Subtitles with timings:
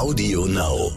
[0.00, 0.92] Audio Now.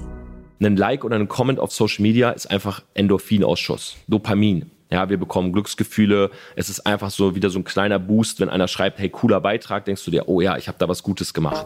[0.62, 4.72] Ein Like oder ein Comment auf Social Media ist einfach Endorphinausschuss, Dopamin.
[4.90, 6.32] Ja, wir bekommen Glücksgefühle.
[6.56, 9.84] Es ist einfach so wieder so ein kleiner Boost, wenn einer schreibt, hey, cooler Beitrag,
[9.84, 11.66] denkst du dir, oh ja, ich habe da was Gutes gemacht.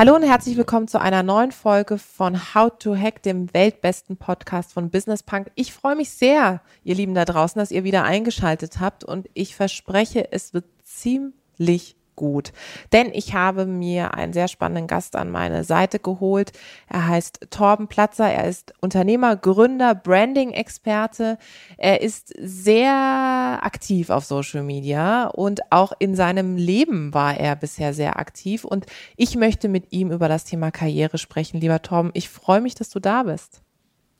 [0.00, 4.72] Hallo und herzlich willkommen zu einer neuen Folge von How to Hack, dem weltbesten Podcast
[4.72, 5.50] von Business Punk.
[5.56, 9.54] Ich freue mich sehr, ihr Lieben da draußen, dass ihr wieder eingeschaltet habt und ich
[9.54, 12.52] verspreche, es wird ziemlich gut.
[12.92, 16.52] Denn ich habe mir einen sehr spannenden Gast an meine Seite geholt.
[16.86, 18.30] Er heißt Torben Platzer.
[18.30, 21.38] Er ist Unternehmer, Gründer, Branding-Experte.
[21.78, 27.94] Er ist sehr aktiv auf Social Media und auch in seinem Leben war er bisher
[27.94, 28.66] sehr aktiv.
[28.66, 28.84] Und
[29.16, 31.58] ich möchte mit ihm über das Thema Karriere sprechen.
[31.58, 33.62] Lieber Torben, ich freue mich, dass du da bist.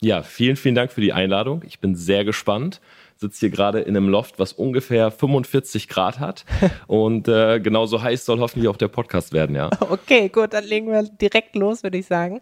[0.02, 1.62] Ja, vielen, vielen Dank für die Einladung.
[1.66, 2.80] Ich bin sehr gespannt
[3.20, 6.46] sitze hier gerade in einem Loft, was ungefähr 45 Grad hat.
[6.86, 9.68] Und äh, genauso heiß soll hoffentlich auch der Podcast werden, ja.
[9.90, 12.40] Okay, gut, dann legen wir direkt los, würde ich sagen.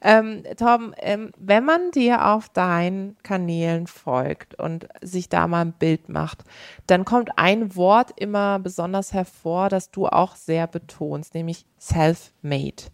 [0.00, 5.72] Ähm, Tom, ähm, wenn man dir auf deinen Kanälen folgt und sich da mal ein
[5.72, 6.44] Bild macht,
[6.86, 12.84] dann kommt ein Wort immer besonders hervor, das du auch sehr betonst, nämlich self-made.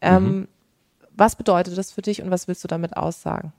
[0.00, 0.48] Ähm, mhm.
[1.18, 3.52] Was bedeutet das für dich und was willst du damit aussagen?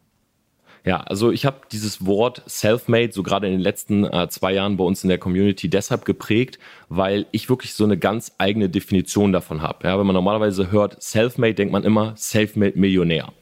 [0.85, 4.77] Ja, also ich habe dieses Wort Selfmade so gerade in den letzten äh, zwei Jahren
[4.77, 6.57] bei uns in der Community deshalb geprägt,
[6.87, 9.85] weil ich wirklich so eine ganz eigene Definition davon habe.
[9.85, 13.33] Ja, wenn man normalerweise hört Selfmade, denkt man immer Selfmade Millionär.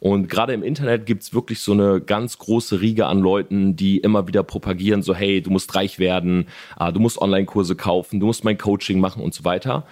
[0.00, 4.26] Und gerade im Internet gibt's wirklich so eine ganz große Riege an Leuten, die immer
[4.26, 6.48] wieder propagieren, so hey, du musst reich werden,
[6.80, 9.86] äh, du musst Online-Kurse kaufen, du musst mein Coaching machen und so weiter.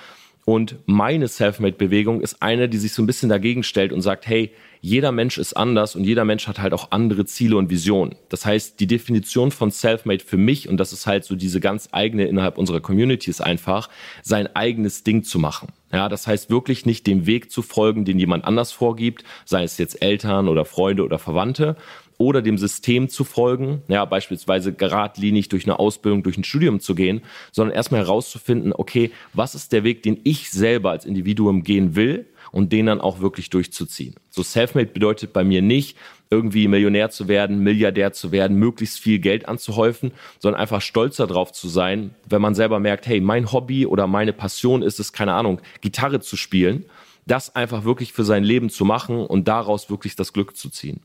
[0.48, 4.50] Und meine Selfmade-Bewegung ist eine, die sich so ein bisschen dagegen stellt und sagt, hey,
[4.80, 8.14] jeder Mensch ist anders und jeder Mensch hat halt auch andere Ziele und Visionen.
[8.30, 11.90] Das heißt, die Definition von Selfmade für mich, und das ist halt so diese ganz
[11.92, 13.90] eigene innerhalb unserer Community, ist einfach,
[14.22, 15.68] sein eigenes Ding zu machen.
[15.92, 19.76] Ja, das heißt wirklich nicht dem Weg zu folgen, den jemand anders vorgibt, sei es
[19.76, 21.76] jetzt Eltern oder Freunde oder Verwandte,
[22.18, 26.94] oder dem System zu folgen, ja, beispielsweise geradlinig durch eine Ausbildung, durch ein Studium zu
[26.94, 31.94] gehen, sondern erstmal herauszufinden, okay, was ist der Weg, den ich selber als Individuum gehen
[31.94, 34.14] will und den dann auch wirklich durchzuziehen.
[34.30, 35.96] So Selfmade bedeutet bei mir nicht,
[36.30, 41.52] irgendwie Millionär zu werden, Milliardär zu werden, möglichst viel Geld anzuhäufen, sondern einfach stolzer drauf
[41.52, 45.34] zu sein, wenn man selber merkt, hey, mein Hobby oder meine Passion ist es, keine
[45.34, 46.84] Ahnung, Gitarre zu spielen,
[47.26, 51.00] das einfach wirklich für sein Leben zu machen und daraus wirklich das Glück zu ziehen.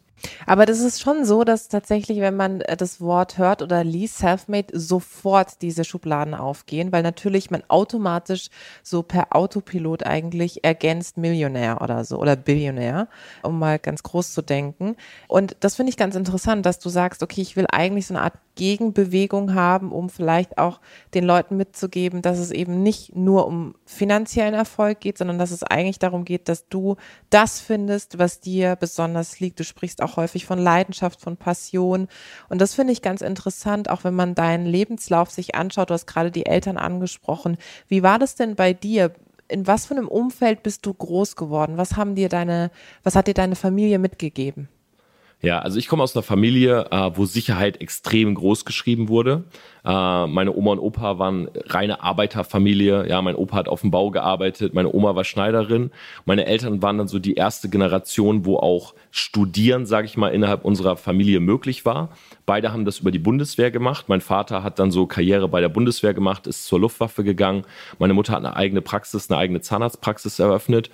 [0.45, 4.17] Aber das ist schon so, dass tatsächlich, wenn man äh, das Wort hört oder liest,
[4.17, 8.47] Selfmade, sofort diese Schubladen aufgehen, weil natürlich man automatisch
[8.83, 13.07] so per Autopilot eigentlich ergänzt Millionär oder so oder Billionär,
[13.41, 14.95] um mal ganz groß zu denken.
[15.27, 18.23] Und das finde ich ganz interessant, dass du sagst, okay, ich will eigentlich so eine
[18.23, 20.79] Art Gegenbewegung haben, um vielleicht auch
[21.13, 25.63] den Leuten mitzugeben, dass es eben nicht nur um finanziellen Erfolg geht, sondern dass es
[25.63, 26.97] eigentlich darum geht, dass du
[27.29, 29.59] das findest, was dir besonders liegt.
[29.59, 32.07] Du sprichst auch häufig von Leidenschaft, von Passion.
[32.49, 35.89] Und das finde ich ganz interessant, auch wenn man deinen Lebenslauf sich anschaut.
[35.89, 37.57] Du hast gerade die Eltern angesprochen.
[37.87, 39.11] Wie war das denn bei dir?
[39.47, 41.77] In was für einem Umfeld bist du groß geworden?
[41.77, 42.71] Was haben dir deine,
[43.03, 44.69] was hat dir deine Familie mitgegeben?
[45.43, 49.43] Ja, also ich komme aus einer Familie, äh, wo Sicherheit extrem groß geschrieben wurde.
[49.83, 53.09] Äh, meine Oma und Opa waren reine Arbeiterfamilie.
[53.09, 55.91] Ja, mein Opa hat auf dem Bau gearbeitet, meine Oma war Schneiderin.
[56.23, 60.63] Meine Eltern waren dann so die erste Generation, wo auch Studieren, sage ich mal, innerhalb
[60.63, 62.11] unserer Familie möglich war.
[62.45, 64.05] Beide haben das über die Bundeswehr gemacht.
[64.07, 67.65] Mein Vater hat dann so Karriere bei der Bundeswehr gemacht, ist zur Luftwaffe gegangen.
[67.99, 70.89] Meine Mutter hat eine eigene Praxis, eine eigene Zahnarztpraxis eröffnet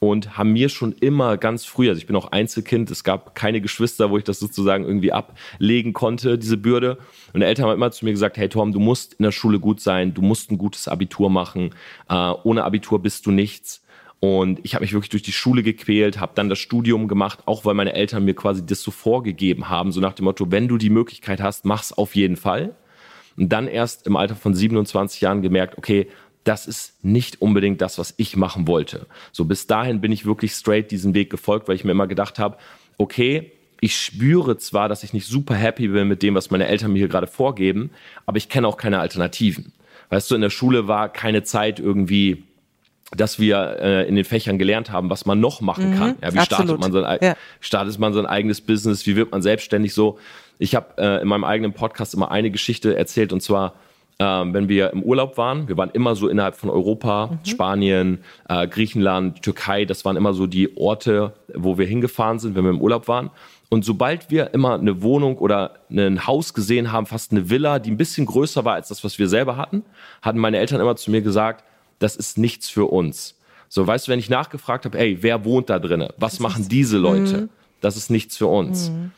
[0.00, 3.60] und haben mir schon immer ganz früh, also ich bin auch Einzelkind, es gab keine
[3.60, 6.98] Geschwister, wo ich das sozusagen irgendwie ablegen konnte, diese Bürde.
[7.32, 9.60] Und der Eltern haben immer zu mir gesagt, hey Tom, du musst in der Schule
[9.60, 11.70] gut sein, du musst ein gutes Abitur machen,
[12.08, 13.82] äh, ohne Abitur bist du nichts.
[14.20, 17.66] Und ich habe mich wirklich durch die Schule gequält, habe dann das Studium gemacht, auch
[17.66, 20.78] weil meine Eltern mir quasi das so vorgegeben haben, so nach dem Motto, wenn du
[20.78, 22.74] die Möglichkeit hast, mach's auf jeden Fall.
[23.36, 26.08] Und dann erst im Alter von 27 Jahren gemerkt, okay,
[26.44, 29.06] das ist nicht unbedingt das, was ich machen wollte.
[29.32, 32.38] So bis dahin bin ich wirklich straight diesen Weg gefolgt, weil ich mir immer gedacht
[32.38, 32.58] habe,
[32.98, 36.92] okay, ich spüre zwar, dass ich nicht super happy bin mit dem, was meine Eltern
[36.92, 37.90] mir hier gerade vorgeben,
[38.24, 39.72] aber ich kenne auch keine Alternativen.
[40.10, 42.44] Weißt du, in der Schule war keine Zeit irgendwie
[43.16, 46.14] dass wir äh, in den Fächern gelernt haben, was man noch machen mhm, kann.
[46.20, 47.36] Ja, wie startet man, sein, ja.
[47.60, 50.18] startet man sein eigenes Business, wie wird man selbstständig so.
[50.58, 53.74] Ich habe äh, in meinem eigenen Podcast immer eine Geschichte erzählt und zwar,
[54.18, 57.38] ähm, wenn wir im Urlaub waren, wir waren immer so innerhalb von Europa, mhm.
[57.44, 58.18] Spanien,
[58.48, 62.70] äh, Griechenland, Türkei, das waren immer so die Orte, wo wir hingefahren sind, wenn wir
[62.70, 63.30] im Urlaub waren.
[63.70, 67.90] Und sobald wir immer eine Wohnung oder ein Haus gesehen haben, fast eine Villa, die
[67.90, 69.82] ein bisschen größer war als das, was wir selber hatten,
[70.22, 71.64] hatten meine Eltern immer zu mir gesagt,
[71.98, 73.36] das ist nichts für uns.
[73.68, 76.10] So, weißt du, wenn ich nachgefragt habe, hey, wer wohnt da drinnen?
[76.18, 77.36] Was das machen diese Leute?
[77.42, 77.48] Mhm.
[77.80, 78.90] Das ist nichts für uns.
[78.90, 79.10] Mhm.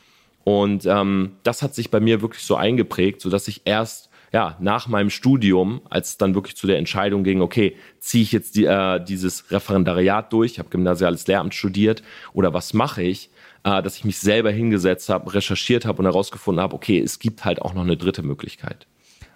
[0.43, 4.55] Und ähm, das hat sich bei mir wirklich so eingeprägt, so dass ich erst ja
[4.59, 8.55] nach meinem Studium, als es dann wirklich zu der Entscheidung ging, okay, ziehe ich jetzt
[8.55, 12.03] die, äh, dieses Referendariat durch, ich habe gymnasiales Lehramt studiert
[12.33, 13.29] oder was mache ich,
[13.63, 17.45] äh, dass ich mich selber hingesetzt habe, recherchiert habe und herausgefunden habe, okay, es gibt
[17.45, 18.87] halt auch noch eine dritte Möglichkeit.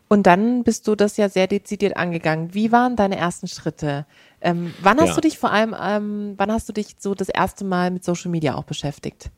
[0.08, 2.54] Und dann bist du das ja sehr dezidiert angegangen.
[2.54, 4.06] Wie waren deine ersten Schritte?
[4.42, 5.16] Ähm, wann hast ja.
[5.16, 8.30] du dich vor allem, ähm, wann hast du dich so das erste Mal mit Social
[8.30, 9.32] Media auch beschäftigt?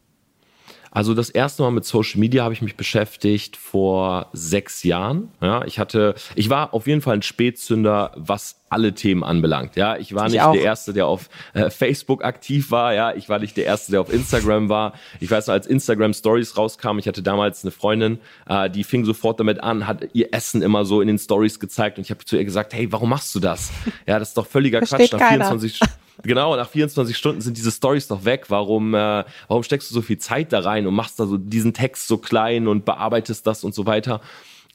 [0.94, 5.30] Also das erste Mal mit Social Media habe ich mich beschäftigt vor sechs Jahren.
[5.42, 9.76] Ja, ich hatte, ich war auf jeden Fall ein Spätzünder, was alle Themen anbelangt.
[9.76, 10.54] Ja, ich war ich nicht auch.
[10.54, 12.94] der Erste, der auf äh, Facebook aktiv war.
[12.94, 14.94] Ja, ich war nicht der Erste, der auf Instagram war.
[15.20, 19.04] Ich weiß noch, als Instagram Stories rauskam, ich hatte damals eine Freundin, äh, die fing
[19.04, 22.24] sofort damit an, hat ihr Essen immer so in den Stories gezeigt und ich habe
[22.24, 23.72] zu ihr gesagt, hey, warum machst du das?
[24.06, 25.12] Ja, das ist doch völliger Quatsch.
[25.14, 25.80] Nach 24
[26.22, 28.46] Genau, nach 24 Stunden sind diese Stories doch weg.
[28.50, 31.74] Warum, äh, warum steckst du so viel Zeit da rein und machst da so diesen
[31.74, 34.22] Text so klein und bearbeitest das und so weiter?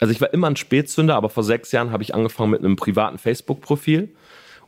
[0.00, 2.76] Also ich war immer ein Spätzünder, aber vor sechs Jahren habe ich angefangen mit einem
[2.76, 4.14] privaten Facebook-Profil.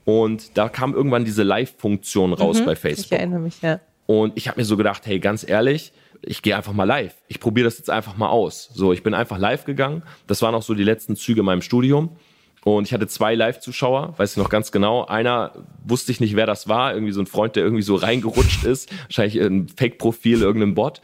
[0.05, 3.13] Und da kam irgendwann diese Live-Funktion raus mhm, bei Facebook.
[3.13, 3.81] Ich erinnere mich, ja.
[4.07, 7.15] Und ich habe mir so gedacht, hey, ganz ehrlich, ich gehe einfach mal live.
[7.29, 8.71] Ich probiere das jetzt einfach mal aus.
[8.75, 10.03] So, ich bin einfach live gegangen.
[10.27, 12.17] Das waren auch so die letzten Züge in meinem Studium.
[12.65, 15.07] Und ich hatte zwei Live-Zuschauer, weiß ich noch ganz genau.
[15.07, 15.53] Einer
[15.85, 16.93] wusste ich nicht, wer das war.
[16.93, 18.93] Irgendwie so ein Freund, der irgendwie so reingerutscht ist.
[19.05, 21.01] Wahrscheinlich ein Fake-Profil, irgendein Bot.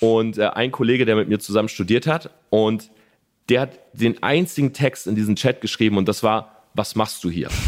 [0.00, 2.30] Und äh, ein Kollege, der mit mir zusammen studiert hat.
[2.50, 2.90] Und
[3.48, 7.30] der hat den einzigen Text in diesen Chat geschrieben und das war, was machst du
[7.30, 7.48] hier?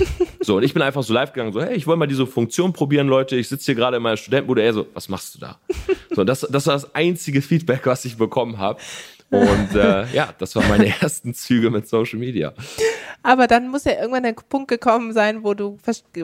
[0.41, 2.73] So, und ich bin einfach so live gegangen, so, hey, ich wollte mal diese Funktion
[2.73, 3.37] probieren, Leute.
[3.37, 4.63] Ich sitze hier gerade in meiner Studentenbude.
[4.63, 5.59] Er so, was machst du da?
[6.15, 8.81] So, das, das war das einzige Feedback, was ich bekommen habe.
[9.31, 12.55] Und äh, ja, das waren meine ersten Züge mit Social Media.
[13.23, 15.77] Aber dann muss ja irgendwann der Punkt gekommen sein, wo du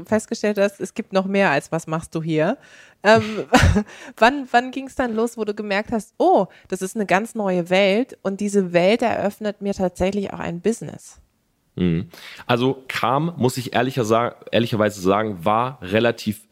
[0.07, 2.57] festgestellt hast, es gibt noch mehr als was machst du hier.
[3.03, 3.45] Ähm,
[4.17, 7.35] wann wann ging es dann los, wo du gemerkt hast, oh, das ist eine ganz
[7.35, 11.21] neue Welt und diese Welt eröffnet mir tatsächlich auch ein Business?
[11.77, 12.09] Mhm.
[12.47, 16.44] Also kam, muss ich ehrlicher sagen, ehrlicherweise sagen, war relativ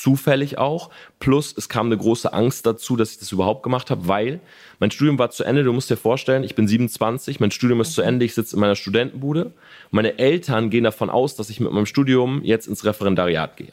[0.00, 0.90] zufällig auch.
[1.18, 4.40] Plus es kam eine große Angst dazu, dass ich das überhaupt gemacht habe, weil
[4.78, 5.62] mein Studium war zu Ende.
[5.62, 8.60] Du musst dir vorstellen, ich bin 27, mein Studium ist zu Ende, ich sitze in
[8.60, 9.52] meiner Studentenbude.
[9.90, 13.72] Meine Eltern gehen davon aus, dass ich mit meinem Studium jetzt ins Referendariat gehe.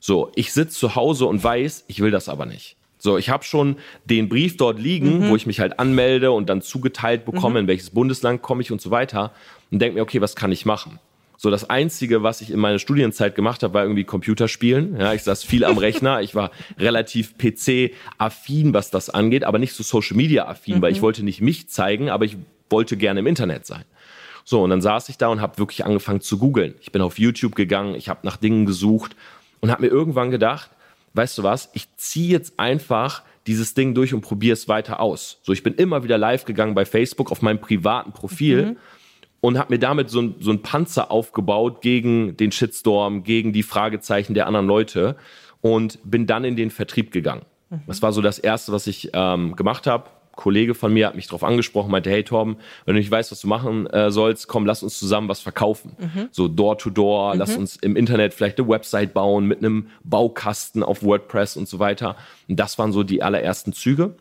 [0.00, 2.76] So, ich sitze zu Hause und weiß, ich will das aber nicht.
[2.98, 5.28] So, ich habe schon den Brief dort liegen, mhm.
[5.28, 7.64] wo ich mich halt anmelde und dann zugeteilt bekomme, mhm.
[7.64, 9.32] in welches Bundesland komme ich und so weiter.
[9.70, 10.98] Und denke mir, okay, was kann ich machen?
[11.38, 14.98] So, das Einzige, was ich in meiner Studienzeit gemacht habe, war irgendwie Computerspielen.
[14.98, 16.22] Ja, ich saß viel am Rechner.
[16.22, 20.82] Ich war relativ PC-affin, was das angeht, aber nicht so Social-Media-affin, mhm.
[20.82, 21.02] weil ich mhm.
[21.02, 22.36] wollte nicht mich zeigen, aber ich
[22.70, 23.84] wollte gerne im Internet sein.
[24.44, 26.74] So, und dann saß ich da und habe wirklich angefangen zu googeln.
[26.80, 29.14] Ich bin auf YouTube gegangen, ich habe nach Dingen gesucht
[29.60, 30.70] und habe mir irgendwann gedacht,
[31.14, 35.38] weißt du was, ich ziehe jetzt einfach dieses Ding durch und probiere es weiter aus.
[35.42, 38.66] So, ich bin immer wieder live gegangen bei Facebook auf meinem privaten Profil.
[38.66, 38.76] Mhm
[39.40, 43.62] und habe mir damit so ein, so ein Panzer aufgebaut gegen den Shitstorm, gegen die
[43.62, 45.16] Fragezeichen der anderen Leute
[45.60, 47.42] und bin dann in den Vertrieb gegangen.
[47.70, 47.80] Mhm.
[47.86, 50.10] Das war so das Erste, was ich ähm, gemacht habe.
[50.36, 53.40] Kollege von mir hat mich darauf angesprochen, meinte, hey Torben, wenn du nicht weißt, was
[53.40, 55.96] du machen äh, sollst, komm, lass uns zusammen was verkaufen.
[55.98, 56.28] Mhm.
[56.30, 57.38] So Door to Door, mhm.
[57.40, 61.78] lass uns im Internet vielleicht eine Website bauen mit einem Baukasten auf WordPress und so
[61.78, 62.16] weiter.
[62.48, 64.14] Und das waren so die allerersten Züge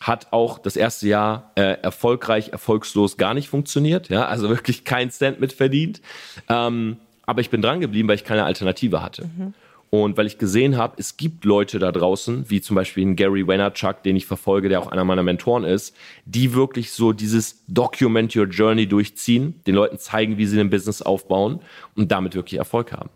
[0.00, 4.08] hat auch das erste Jahr äh, erfolgreich, erfolgslos gar nicht funktioniert.
[4.08, 6.00] Ja, also wirklich kein Cent mit verdient.
[6.48, 9.26] Ähm, aber ich bin dran geblieben, weil ich keine Alternative hatte.
[9.26, 9.54] Mhm.
[9.90, 13.46] Und weil ich gesehen habe, es gibt Leute da draußen, wie zum Beispiel einen Gary
[13.46, 18.34] Vaynerchuk, den ich verfolge, der auch einer meiner Mentoren ist, die wirklich so dieses Document
[18.34, 21.60] Your Journey durchziehen, den Leuten zeigen, wie sie ein Business aufbauen
[21.96, 23.10] und damit wirklich Erfolg haben.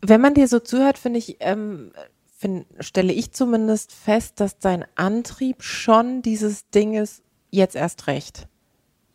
[0.00, 1.92] Wenn man dir so zuhört, finde ich, ähm,
[2.36, 8.48] find, stelle ich zumindest fest, dass dein Antrieb schon dieses Ding ist, jetzt erst recht.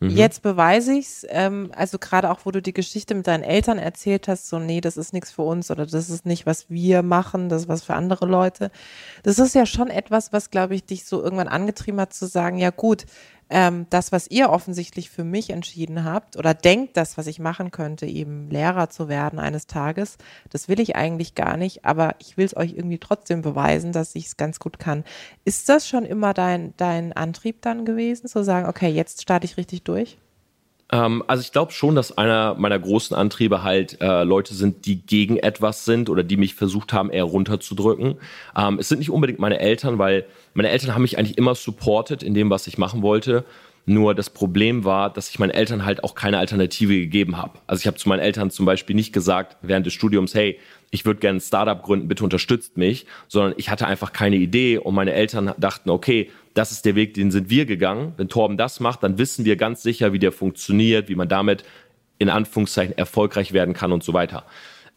[0.00, 0.10] Mhm.
[0.10, 1.24] Jetzt beweise ich's.
[1.28, 4.80] Ähm, also gerade auch, wo du die Geschichte mit deinen Eltern erzählt hast, so nee,
[4.80, 7.84] das ist nichts für uns oder das ist nicht, was wir machen, das ist was
[7.84, 8.72] für andere Leute.
[9.22, 12.58] Das ist ja schon etwas, was, glaube ich, dich so irgendwann angetrieben hat zu sagen,
[12.58, 13.04] ja gut,
[13.52, 17.70] ähm, das, was ihr offensichtlich für mich entschieden habt oder denkt, das, was ich machen
[17.70, 20.16] könnte, eben Lehrer zu werden eines Tages,
[20.50, 24.14] das will ich eigentlich gar nicht, aber ich will es euch irgendwie trotzdem beweisen, dass
[24.14, 25.04] ich es ganz gut kann.
[25.44, 29.58] Ist das schon immer dein, dein Antrieb dann gewesen, zu sagen, okay, jetzt starte ich
[29.58, 30.16] richtig durch?
[30.92, 35.04] Ähm, also ich glaube schon, dass einer meiner großen Antriebe halt äh, Leute sind, die
[35.04, 38.16] gegen etwas sind oder die mich versucht haben, eher runterzudrücken.
[38.56, 42.22] Ähm, es sind nicht unbedingt meine Eltern, weil meine Eltern haben mich eigentlich immer supported
[42.22, 43.44] in dem, was ich machen wollte.
[43.84, 47.58] Nur das Problem war, dass ich meinen Eltern halt auch keine Alternative gegeben habe.
[47.66, 50.60] Also ich habe zu meinen Eltern zum Beispiel nicht gesagt während des Studiums, hey,
[50.92, 54.76] ich würde gerne ein Startup gründen, bitte unterstützt mich, sondern ich hatte einfach keine Idee
[54.76, 58.12] und meine Eltern dachten, okay, das ist der Weg, den sind wir gegangen.
[58.18, 61.64] Wenn Torben das macht, dann wissen wir ganz sicher, wie der funktioniert, wie man damit
[62.18, 64.44] in Anführungszeichen erfolgreich werden kann und so weiter.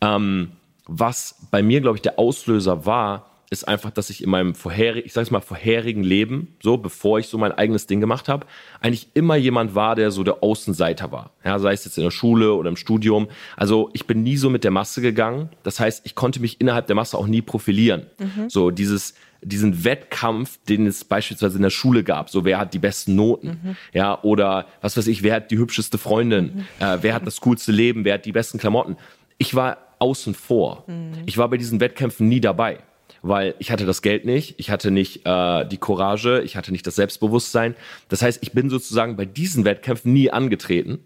[0.02, 0.52] Ähm,
[0.86, 5.06] was bei mir, glaube ich, der Auslöser war, ist einfach, dass ich in meinem vorherigen,
[5.06, 8.48] ich sage mal vorherigen Leben, so bevor ich so mein eigenes Ding gemacht habe,
[8.82, 11.32] eigentlich immer jemand war, der so der Außenseiter war.
[11.44, 13.28] Ja, sei es jetzt in der Schule oder im Studium.
[13.56, 15.50] Also ich bin nie so mit der Masse gegangen.
[15.64, 18.08] Das heißt, ich konnte mich innerhalb der Masse auch nie profilieren.
[18.20, 18.50] Mhm.
[18.50, 22.80] So dieses diesen Wettkampf, den es beispielsweise in der Schule gab, so wer hat die
[22.80, 23.75] besten Noten, mhm.
[23.94, 26.46] ja, oder was weiß ich, wer hat die hübscheste Freundin,
[26.80, 26.84] mhm.
[26.84, 28.98] äh, wer hat das coolste Leben, wer hat die besten Klamotten.
[29.38, 30.86] Ich war außen vor.
[30.88, 31.12] Mhm.
[31.28, 32.80] Ich war bei diesen Wettkämpfen nie dabei
[33.27, 36.86] weil ich hatte das Geld nicht, ich hatte nicht äh, die Courage, ich hatte nicht
[36.86, 37.75] das Selbstbewusstsein.
[38.08, 41.00] Das heißt, ich bin sozusagen bei diesen Wettkämpfen nie angetreten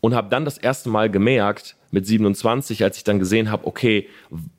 [0.00, 4.08] und habe dann das erste Mal gemerkt mit 27, als ich dann gesehen habe, okay,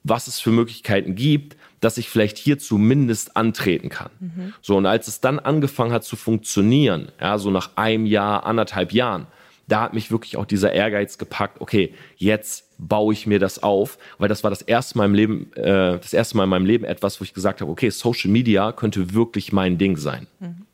[0.04, 4.12] was es für Möglichkeiten gibt, dass ich vielleicht hier zumindest antreten kann.
[4.20, 4.54] Mhm.
[4.62, 8.92] So und als es dann angefangen hat zu funktionieren, ja, so nach einem Jahr, anderthalb
[8.92, 9.28] Jahren,
[9.72, 13.98] da hat mich wirklich auch dieser Ehrgeiz gepackt, okay, jetzt baue ich mir das auf,
[14.18, 16.84] weil das war das erste Mal im Leben, äh, das erste Mal in meinem Leben
[16.84, 20.28] etwas, wo ich gesagt habe, okay, Social Media könnte wirklich mein Ding sein.
[20.40, 20.66] Mhm.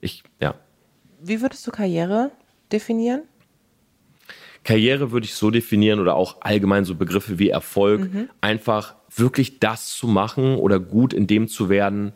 [0.00, 0.54] Ich, ja.
[1.22, 2.32] Wie würdest du Karriere
[2.70, 3.22] definieren?
[4.64, 8.28] Karriere würde ich so definieren oder auch allgemein so Begriffe wie Erfolg, mhm.
[8.40, 12.12] einfach wirklich das zu machen oder gut in dem zu werden,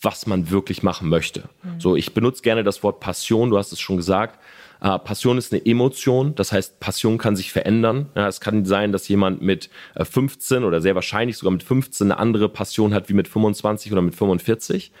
[0.00, 1.48] was man wirklich machen möchte.
[1.62, 1.80] Mhm.
[1.80, 4.38] So, ich benutze gerne das Wort Passion, du hast es schon gesagt.
[4.80, 8.06] Äh, Passion ist eine Emotion, das heißt, Passion kann sich verändern.
[8.14, 9.70] Ja, es kann sein, dass jemand mit
[10.00, 13.92] 15 äh, oder sehr wahrscheinlich sogar mit 15 eine andere Passion hat wie mit 25
[13.92, 14.92] oder mit 45.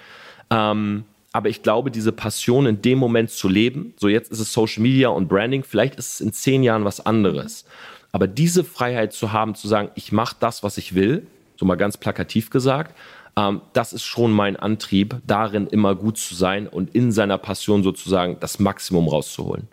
[0.50, 4.52] Ähm, aber ich glaube, diese Passion in dem Moment zu leben, so jetzt ist es
[4.52, 7.64] Social Media und Branding, vielleicht ist es in zehn Jahren was anderes.
[8.12, 11.76] Aber diese Freiheit zu haben, zu sagen, ich mache das, was ich will, so mal
[11.76, 12.96] ganz plakativ gesagt,
[13.36, 17.82] ähm, das ist schon mein Antrieb, darin immer gut zu sein und in seiner Passion
[17.82, 19.68] sozusagen das Maximum rauszuholen.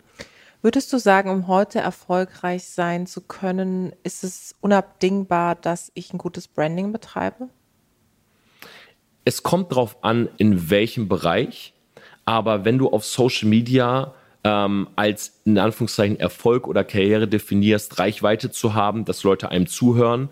[0.60, 6.18] Würdest du sagen, um heute erfolgreich sein zu können, ist es unabdingbar, dass ich ein
[6.18, 7.48] gutes Branding betreibe?
[9.24, 11.74] Es kommt darauf an, in welchem Bereich.
[12.24, 18.50] Aber wenn du auf Social Media ähm, als in Anführungszeichen Erfolg oder Karriere definierst, Reichweite
[18.50, 20.28] zu haben, dass Leute einem zuhören,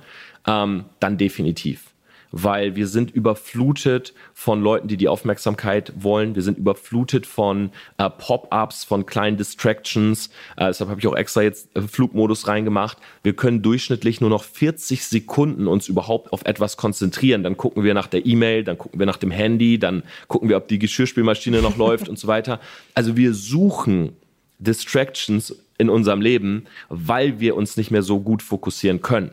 [0.47, 1.95] ähm, dann definitiv
[2.43, 6.35] weil wir sind überflutet von Leuten, die die Aufmerksamkeit wollen.
[6.35, 10.29] Wir sind überflutet von äh, Pop-ups, von kleinen Distractions.
[10.59, 12.99] Äh, deshalb habe ich auch extra jetzt äh, Flugmodus reingemacht.
[13.23, 17.43] Wir können durchschnittlich nur noch 40 Sekunden uns überhaupt auf etwas konzentrieren.
[17.43, 20.59] Dann gucken wir nach der E-Mail, dann gucken wir nach dem Handy, dann gucken wir,
[20.59, 22.61] ob die Geschirrspülmaschine noch läuft und so weiter.
[22.95, 24.15] Also wir suchen
[24.59, 29.31] Distractions in unserem Leben, weil wir uns nicht mehr so gut fokussieren können.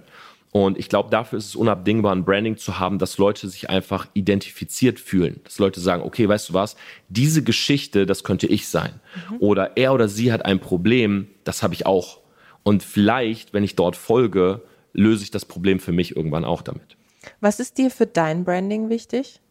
[0.53, 4.07] Und ich glaube, dafür ist es unabdingbar, ein Branding zu haben, dass Leute sich einfach
[4.13, 5.41] identifiziert fühlen.
[5.45, 6.75] Dass Leute sagen, okay, weißt du was,
[7.10, 9.00] diese Geschichte, das könnte ich sein.
[9.31, 9.38] Mhm.
[9.39, 12.19] Oder er oder sie hat ein Problem, das habe ich auch.
[12.62, 14.62] Und vielleicht, wenn ich dort folge,
[14.93, 16.98] löse ich das Problem für mich irgendwann auch damit.
[17.41, 19.41] Was ist dir für dein Branding wichtig?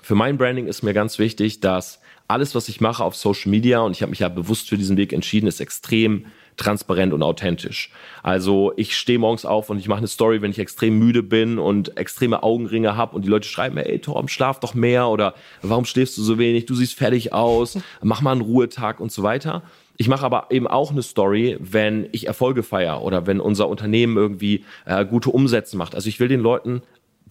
[0.00, 3.80] Für mein Branding ist mir ganz wichtig, dass alles, was ich mache auf Social Media,
[3.80, 6.24] und ich habe mich ja bewusst für diesen Weg entschieden, ist extrem
[6.56, 7.90] transparent und authentisch.
[8.22, 11.58] Also ich stehe morgens auf und ich mache eine Story, wenn ich extrem müde bin
[11.58, 15.34] und extreme Augenringe habe und die Leute schreiben mir, ey Torben, schlaf doch mehr oder
[15.62, 19.22] warum schläfst du so wenig, du siehst fertig aus, mach mal einen Ruhetag und so
[19.22, 19.62] weiter.
[19.96, 24.16] Ich mache aber eben auch eine Story, wenn ich Erfolge feiere oder wenn unser Unternehmen
[24.16, 25.94] irgendwie äh, gute Umsätze macht.
[25.94, 26.82] Also ich will den Leuten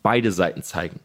[0.04, 1.00] beide Seiten zeigen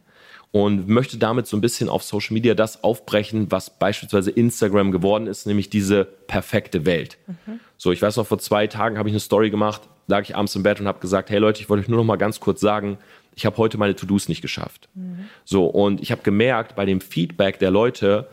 [0.51, 5.27] und möchte damit so ein bisschen auf Social Media das aufbrechen, was beispielsweise Instagram geworden
[5.27, 7.17] ist, nämlich diese perfekte Welt.
[7.27, 7.59] Mhm.
[7.77, 10.55] So, ich weiß noch, vor zwei Tagen habe ich eine Story gemacht, lag ich abends
[10.55, 12.61] im Bett und habe gesagt, hey Leute, ich wollte euch nur noch mal ganz kurz
[12.61, 12.97] sagen,
[13.35, 14.89] ich habe heute meine To-Dos nicht geschafft.
[14.95, 15.25] Mhm.
[15.45, 18.27] So, und ich habe gemerkt bei dem Feedback der Leute,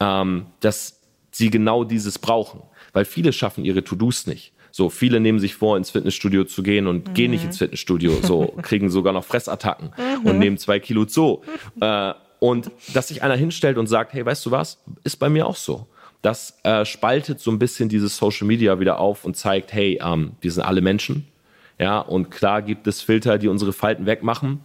[0.00, 1.00] ähm, dass
[1.32, 2.62] sie genau dieses brauchen,
[2.92, 4.52] weil viele schaffen ihre To-Dos nicht.
[4.70, 7.14] So, viele nehmen sich vor, ins Fitnessstudio zu gehen und mhm.
[7.14, 10.26] gehen nicht ins Fitnessstudio, so, kriegen sogar noch Fressattacken mhm.
[10.26, 11.42] und nehmen zwei Kilo zu.
[11.80, 15.46] Äh, und dass sich einer hinstellt und sagt, hey, weißt du was, ist bei mir
[15.46, 15.86] auch so.
[16.22, 20.32] Das äh, spaltet so ein bisschen dieses Social Media wieder auf und zeigt, hey, ähm,
[20.40, 21.26] wir sind alle Menschen.
[21.78, 24.60] Ja, und klar gibt es Filter, die unsere Falten wegmachen.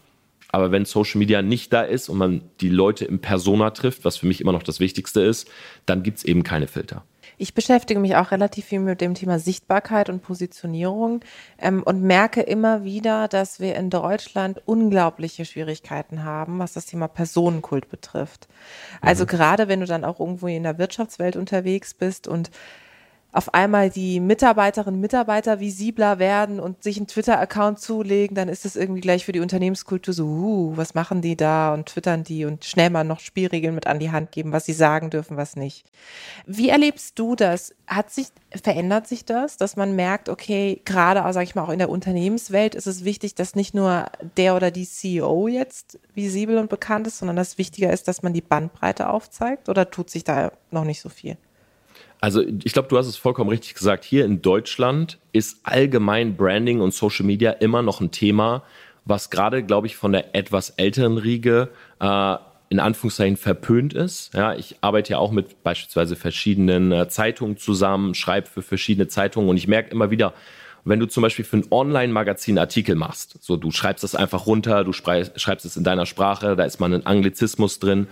[0.50, 4.18] Aber wenn Social Media nicht da ist und man die Leute im Persona trifft, was
[4.18, 5.50] für mich immer noch das Wichtigste ist,
[5.88, 7.04] dann gibt es eben keine Filter.
[7.38, 11.22] Ich beschäftige mich auch relativ viel mit dem Thema Sichtbarkeit und Positionierung
[11.60, 17.08] ähm, und merke immer wieder, dass wir in Deutschland unglaubliche Schwierigkeiten haben, was das Thema
[17.08, 18.48] Personenkult betrifft.
[19.02, 19.28] Also mhm.
[19.28, 22.52] gerade wenn du dann auch irgendwo in der Wirtschaftswelt unterwegs bist und
[23.34, 28.64] auf einmal die Mitarbeiterinnen und Mitarbeiter visibler werden und sich einen Twitter-Account zulegen, dann ist
[28.64, 32.46] es irgendwie gleich für die Unternehmenskultur so, uh, was machen die da und twittern die
[32.46, 35.56] und schnell mal noch Spielregeln mit an die Hand geben, was sie sagen dürfen, was
[35.56, 35.84] nicht.
[36.46, 37.74] Wie erlebst du das?
[37.88, 38.28] Hat sich,
[38.62, 42.76] verändert sich das, dass man merkt, okay, gerade, sag ich mal, auch in der Unternehmenswelt
[42.76, 44.06] ist es wichtig, dass nicht nur
[44.38, 48.34] der oder die CEO jetzt visibel und bekannt ist, sondern dass wichtiger ist, dass man
[48.34, 51.36] die Bandbreite aufzeigt oder tut sich da noch nicht so viel?
[52.24, 54.06] Also ich glaube, du hast es vollkommen richtig gesagt.
[54.06, 58.64] Hier in Deutschland ist allgemein Branding und Social Media immer noch ein Thema,
[59.04, 61.68] was gerade, glaube ich, von der etwas älteren Riege
[62.00, 62.36] äh,
[62.70, 64.34] in Anführungszeichen verpönt ist.
[64.34, 69.50] Ja, ich arbeite ja auch mit beispielsweise verschiedenen äh, Zeitungen zusammen, schreibe für verschiedene Zeitungen
[69.50, 70.34] und ich merke immer wieder,
[70.86, 74.86] wenn du zum Beispiel für ein Online-Magazin Artikel machst, so du schreibst das einfach runter,
[74.86, 78.08] du schreibst es in deiner Sprache, da ist mal ein Anglizismus drin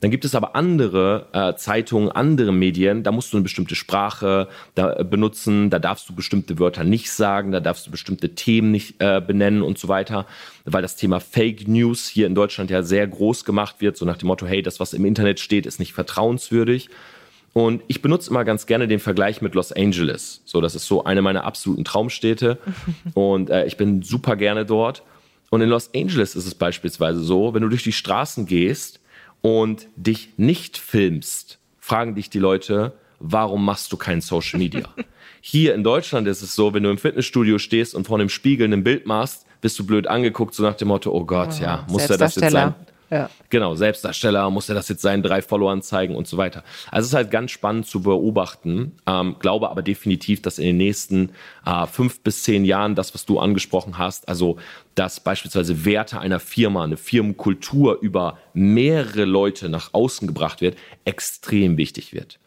[0.00, 4.48] dann gibt es aber andere äh, Zeitungen, andere Medien, da musst du eine bestimmte Sprache
[4.74, 8.70] da, äh, benutzen, da darfst du bestimmte Wörter nicht sagen, da darfst du bestimmte Themen
[8.70, 10.26] nicht äh, benennen und so weiter,
[10.64, 14.16] weil das Thema Fake News hier in Deutschland ja sehr groß gemacht wird, so nach
[14.16, 16.88] dem Motto, hey, das, was im Internet steht, ist nicht vertrauenswürdig.
[17.52, 20.40] Und ich benutze immer ganz gerne den Vergleich mit Los Angeles.
[20.44, 22.58] So, das ist so eine meiner absoluten Traumstädte.
[23.14, 25.02] Und äh, ich bin super gerne dort.
[25.50, 28.99] Und in Los Angeles ist es beispielsweise so, wenn du durch die Straßen gehst,
[29.42, 34.88] und dich nicht filmst, fragen dich die Leute, warum machst du kein Social Media?
[35.40, 38.70] Hier in Deutschland ist es so, wenn du im Fitnessstudio stehst und vor einem Spiegel
[38.70, 41.86] ein Bild machst, bist du blöd angeguckt, so nach dem Motto, oh Gott, oh, ja,
[41.88, 42.74] muss er das jetzt sein?
[43.10, 43.28] Ja.
[43.48, 46.62] Genau, Selbstdarsteller, muss er das jetzt seinen drei Followern zeigen und so weiter.
[46.92, 50.76] Also es ist halt ganz spannend zu beobachten, ähm, glaube aber definitiv, dass in den
[50.76, 51.30] nächsten
[51.66, 54.58] äh, fünf bis zehn Jahren das, was du angesprochen hast, also
[54.94, 61.76] dass beispielsweise Werte einer Firma, eine Firmenkultur über mehrere Leute nach außen gebracht wird, extrem
[61.78, 62.38] wichtig wird.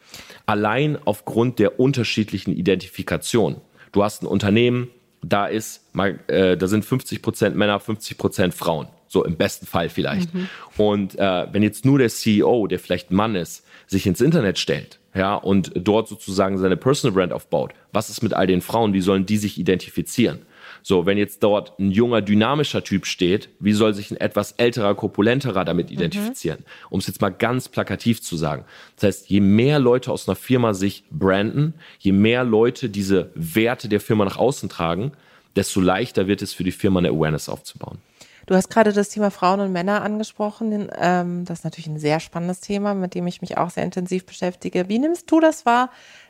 [0.45, 3.57] Allein aufgrund der unterschiedlichen Identifikation.
[3.91, 4.89] Du hast ein Unternehmen,
[5.21, 5.81] da ist,
[6.27, 8.87] äh, da sind 50 Prozent Männer, 50 Prozent Frauen.
[9.13, 10.33] So im besten Fall vielleicht.
[10.33, 10.49] Mhm.
[10.75, 14.57] Und äh, wenn jetzt nur der CEO, der vielleicht ein Mann ist, sich ins Internet
[14.57, 18.91] stellt, ja, und dort sozusagen seine Personal Brand aufbaut, was ist mit all den Frauen?
[18.93, 20.39] Wie sollen die sich identifizieren?
[20.81, 24.95] So, wenn jetzt dort ein junger, dynamischer Typ steht, wie soll sich ein etwas älterer,
[24.95, 25.97] korpulenterer damit mhm.
[25.97, 26.61] identifizieren?
[26.61, 26.87] Mhm.
[26.89, 28.65] Um es jetzt mal ganz plakativ zu sagen.
[28.95, 33.89] Das heißt, je mehr Leute aus einer Firma sich branden, je mehr Leute diese Werte
[33.89, 35.11] der Firma nach außen tragen,
[35.55, 37.99] desto leichter wird es für die Firma eine Awareness aufzubauen.
[38.45, 40.89] Du hast gerade das Thema Frauen und Männer angesprochen.
[40.97, 44.25] Ähm, das ist natürlich ein sehr spannendes Thema, mit dem ich mich auch sehr intensiv
[44.25, 44.89] beschäftige.
[44.89, 45.89] Wie nimmst du das wahr?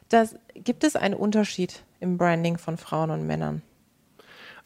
[0.10, 3.64] Das, gibt es einen Unterschied im Branding von Frauen und Männern?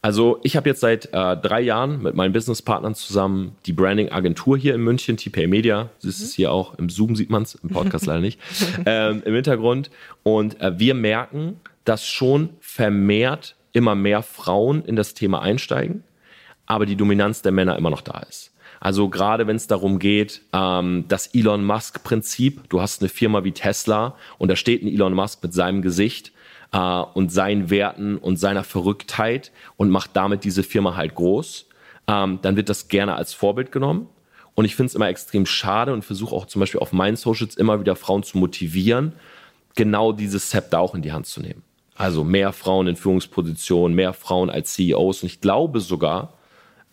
[0.01, 4.75] Also ich habe jetzt seit äh, drei Jahren mit meinen Businesspartnern zusammen die Branding-Agentur hier
[4.75, 5.89] in München, TPA Media.
[6.03, 6.35] Das ist mhm.
[6.35, 8.39] hier auch im Zoom, sieht man es, im Podcast leider nicht,
[8.85, 9.89] ähm, im Hintergrund.
[10.23, 16.03] Und äh, wir merken, dass schon vermehrt immer mehr Frauen in das Thema einsteigen
[16.67, 18.53] aber die Dominanz der Männer immer noch da ist.
[18.79, 23.51] Also gerade wenn es darum geht, ähm, das Elon Musk-Prinzip, du hast eine Firma wie
[23.51, 26.31] Tesla und da steht ein Elon Musk mit seinem Gesicht
[26.71, 31.65] äh, und seinen Werten und seiner Verrücktheit und macht damit diese Firma halt groß,
[32.07, 34.09] ähm, dann wird das gerne als Vorbild genommen.
[34.53, 37.55] Und ich finde es immer extrem schade und versuche auch zum Beispiel auf meinen Socials
[37.55, 39.13] immer wieder Frauen zu motivieren,
[39.75, 41.63] genau dieses Zepter auch in die Hand zu nehmen.
[41.95, 45.23] Also mehr Frauen in Führungspositionen, mehr Frauen als CEOs.
[45.23, 46.36] Und ich glaube sogar,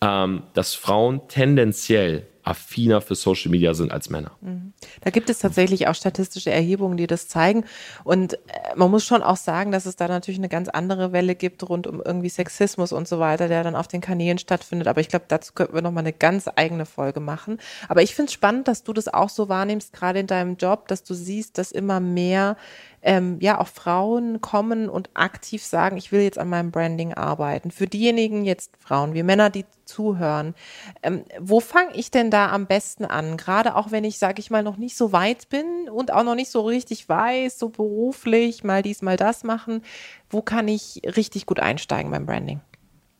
[0.05, 4.31] ähm, dass Frauen tendenziell affiner für Social Media sind als Männer.
[4.41, 4.73] Mhm.
[5.01, 7.65] Da gibt es tatsächlich auch statistische Erhebungen, die das zeigen.
[8.03, 8.37] Und äh,
[8.75, 11.87] man muss schon auch sagen, dass es da natürlich eine ganz andere Welle gibt rund
[11.87, 14.87] um irgendwie Sexismus und so weiter, der dann auf den Kanälen stattfindet.
[14.87, 17.57] Aber ich glaube, dazu könnten wir nochmal eine ganz eigene Folge machen.
[17.89, 20.87] Aber ich finde es spannend, dass du das auch so wahrnimmst, gerade in deinem Job,
[20.87, 22.57] dass du siehst, dass immer mehr
[23.05, 27.69] ähm, ja auch Frauen kommen und aktiv sagen, ich will jetzt an meinem Branding arbeiten.
[27.69, 30.55] Für diejenigen jetzt Frauen wie Männer, die zuhören,
[31.03, 33.37] ähm, wo fange ich denn da am besten an?
[33.37, 36.33] Gerade auch wenn ich, sage ich mal, noch nicht so weit bin und auch noch
[36.33, 39.83] nicht so richtig weiß, so beruflich, mal dies, mal das machen.
[40.31, 42.59] Wo kann ich richtig gut einsteigen beim Branding?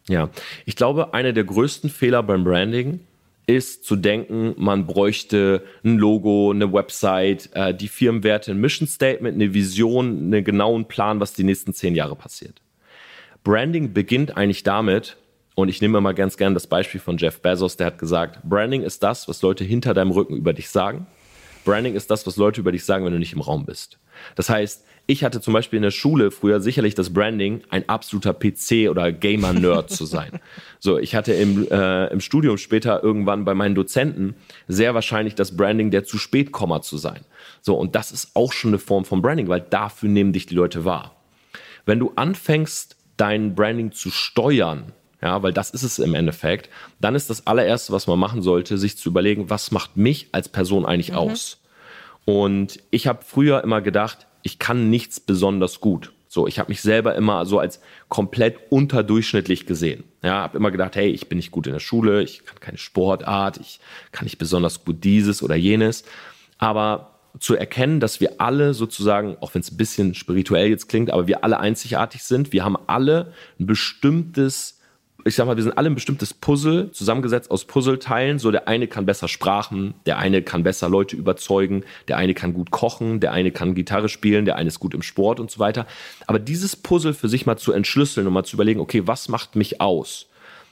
[0.09, 0.29] Ja,
[0.65, 3.01] ich glaube, einer der größten Fehler beim Branding
[3.47, 9.35] ist zu denken, man bräuchte ein Logo, eine Website, äh, die Firmenwerte, ein Mission Statement,
[9.35, 12.61] eine Vision, einen genauen Plan, was die nächsten zehn Jahre passiert.
[13.43, 15.17] Branding beginnt eigentlich damit,
[15.53, 18.81] und ich nehme mal ganz gern das Beispiel von Jeff Bezos, der hat gesagt, Branding
[18.81, 21.07] ist das, was Leute hinter deinem Rücken über dich sagen.
[21.65, 23.99] Branding ist das, was Leute über dich sagen, wenn du nicht im Raum bist.
[24.35, 28.31] Das heißt, ich hatte zum Beispiel in der Schule früher sicherlich das Branding, ein absoluter
[28.31, 30.39] PC- oder Gamer-Nerd zu sein.
[30.79, 34.35] So, ich hatte im, äh, im Studium später irgendwann bei meinen Dozenten
[34.67, 37.21] sehr wahrscheinlich das Branding, der zu spät Komma zu sein.
[37.61, 40.53] So, und das ist auch schon eine Form von Branding, weil dafür nehmen dich die
[40.53, 41.15] Leute wahr.
[41.87, 44.91] Wenn du anfängst, dein Branding zu steuern,
[45.25, 48.77] ja, weil das ist es im Endeffekt, dann ist das allererste, was man machen sollte,
[48.77, 51.17] sich zu überlegen, was macht mich als Person eigentlich mhm.
[51.17, 51.57] aus?
[52.25, 56.13] Und ich habe früher immer gedacht, ich kann nichts besonders gut.
[56.27, 60.03] So, ich habe mich selber immer so als komplett unterdurchschnittlich gesehen.
[60.21, 62.77] Ja, habe immer gedacht, hey, ich bin nicht gut in der Schule, ich kann keine
[62.77, 63.79] Sportart, ich
[64.11, 66.03] kann nicht besonders gut dieses oder jenes.
[66.59, 71.09] Aber zu erkennen, dass wir alle sozusagen, auch wenn es ein bisschen spirituell jetzt klingt,
[71.09, 72.53] aber wir alle einzigartig sind.
[72.53, 74.75] Wir haben alle ein bestimmtes
[75.27, 78.37] ich sag mal, wir sind alle ein bestimmtes Puzzle, zusammengesetzt aus Puzzleteilen.
[78.37, 82.53] So, der eine kann besser Sprachen, der eine kann besser Leute überzeugen, der eine kann
[82.53, 85.59] gut kochen, der eine kann Gitarre spielen, der eine ist gut im Sport und so
[85.59, 85.87] weiter.
[86.27, 89.55] Aber dieses Puzzle für sich mal zu entschlüsseln und mal zu überlegen, okay, was macht
[89.55, 90.27] mich aus?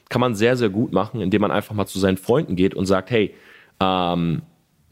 [0.10, 2.86] Kann man sehr, sehr gut machen, indem man einfach mal zu seinen Freunden geht und
[2.86, 3.34] sagt, hey,
[3.80, 4.44] ähm,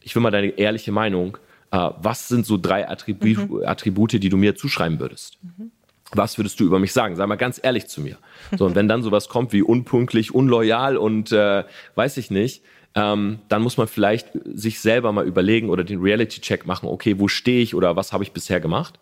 [0.02, 1.38] ich will mal deine ehrliche Meinung.
[1.70, 3.64] Äh, was sind so drei Attribu mhm.
[3.64, 5.38] Attribute, die du mir zuschreiben würdest?
[5.44, 5.72] Mhm
[6.14, 7.16] was würdest du über mich sagen?
[7.16, 8.18] Sei mal ganz ehrlich zu mir.
[8.58, 11.64] So, und wenn dann sowas kommt wie unpünktlich, unloyal und äh,
[11.96, 12.64] weiß ich nicht,
[12.96, 17.28] ähm, dann muss man vielleicht sich selber mal überlegen oder den Reality-Check machen, okay, wo
[17.28, 19.00] stehe ich oder was habe ich bisher gemacht?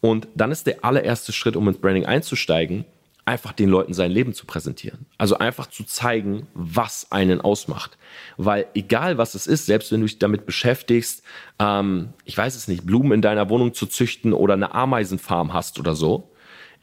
[0.00, 2.84] Und dann ist der allererste Schritt, um ins Branding einzusteigen,
[3.24, 5.06] einfach den Leuten sein Leben zu präsentieren.
[5.16, 7.96] Also einfach zu zeigen, was einen ausmacht.
[8.36, 11.22] Weil egal was es ist, selbst wenn du dich damit beschäftigst,
[11.60, 15.78] ähm, ich weiß es nicht, Blumen in deiner Wohnung zu züchten oder eine Ameisenfarm hast
[15.78, 16.31] oder so,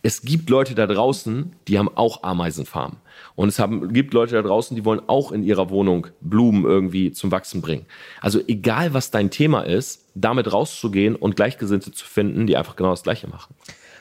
[0.01, 2.97] es gibt Leute da draußen, die haben auch Ameisenfarmen.
[3.35, 7.11] Und es haben, gibt Leute da draußen, die wollen auch in ihrer Wohnung Blumen irgendwie
[7.11, 7.85] zum Wachsen bringen.
[8.21, 12.91] Also egal, was dein Thema ist, damit rauszugehen und Gleichgesinnte zu finden, die einfach genau
[12.91, 13.53] das Gleiche machen.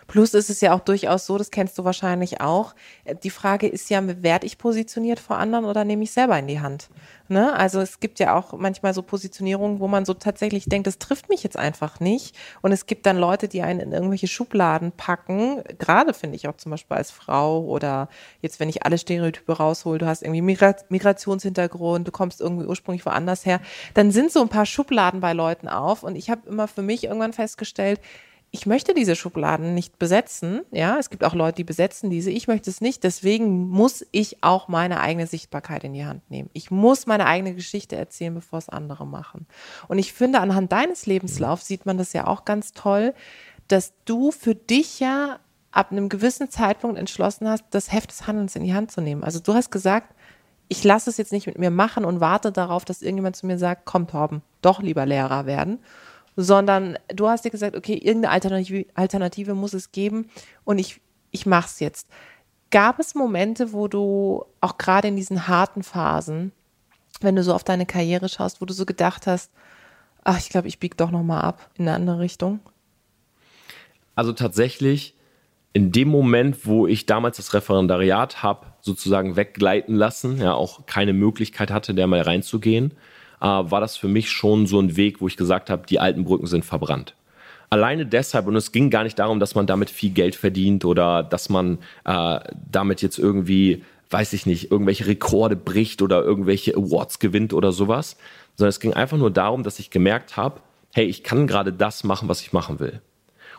[0.09, 2.75] Plus ist es ja auch durchaus so, das kennst du wahrscheinlich auch.
[3.23, 6.61] Die Frage ist ja, werde ich positioniert vor anderen oder nehme ich selber in die
[6.61, 6.88] Hand?
[7.29, 7.53] Ne?
[7.53, 11.29] Also es gibt ja auch manchmal so Positionierungen, wo man so tatsächlich denkt, das trifft
[11.29, 12.35] mich jetzt einfach nicht.
[12.62, 15.62] Und es gibt dann Leute, die einen in irgendwelche Schubladen packen.
[15.79, 18.09] Gerade finde ich auch zum Beispiel als Frau oder
[18.40, 20.40] jetzt, wenn ich alle Stereotype raushole, du hast irgendwie
[20.88, 23.61] Migrationshintergrund, du kommst irgendwie ursprünglich woanders her,
[23.92, 26.03] dann sind so ein paar Schubladen bei Leuten auf.
[26.03, 28.01] Und ich habe immer für mich irgendwann festgestellt,
[28.51, 30.63] ich möchte diese Schubladen nicht besetzen.
[30.71, 32.31] Ja, es gibt auch Leute, die besetzen diese.
[32.31, 33.05] Ich möchte es nicht.
[33.05, 36.49] Deswegen muss ich auch meine eigene Sichtbarkeit in die Hand nehmen.
[36.55, 39.47] Ich muss meine eigene Geschichte erzählen, bevor es andere machen.
[39.87, 43.15] Und ich finde, anhand deines Lebenslaufs sieht man das ja auch ganz toll,
[43.69, 48.57] dass du für dich ja ab einem gewissen Zeitpunkt entschlossen hast, das Heft des Handelns
[48.57, 49.25] in die Hand zu nehmen.
[49.25, 50.15] Also du hast gesagt,
[50.69, 53.59] ich lasse es jetzt nicht mit mir machen und warte darauf, dass irgendjemand zu mir
[53.59, 55.81] sagt, komm Torben, doch lieber Lehrer werden
[56.40, 60.31] sondern du hast dir gesagt, okay, irgendeine Alternative, Alternative muss es geben
[60.64, 61.01] und ich,
[61.33, 62.07] ich mache es jetzt.
[62.70, 66.53] Gab es Momente, wo du auch gerade in diesen harten Phasen,
[67.20, 69.51] wenn du so auf deine Karriere schaust, wo du so gedacht hast,
[70.22, 72.61] ach, ich glaube, ich biege doch nochmal ab in eine andere Richtung?
[74.14, 75.16] Also tatsächlich
[75.72, 81.14] in dem Moment, wo ich damals das Referendariat habe, sozusagen weggleiten lassen, ja auch keine
[81.14, 82.94] Möglichkeit hatte, da mal reinzugehen,
[83.40, 86.24] äh, war das für mich schon so ein Weg, wo ich gesagt habe, die alten
[86.24, 87.14] Brücken sind verbrannt.
[87.70, 91.22] Alleine deshalb, und es ging gar nicht darum, dass man damit viel Geld verdient oder
[91.22, 97.18] dass man äh, damit jetzt irgendwie, weiß ich nicht, irgendwelche Rekorde bricht oder irgendwelche Awards
[97.18, 98.16] gewinnt oder sowas,
[98.57, 100.61] sondern es ging einfach nur darum, dass ich gemerkt habe,
[100.94, 103.03] hey, ich kann gerade das machen, was ich machen will.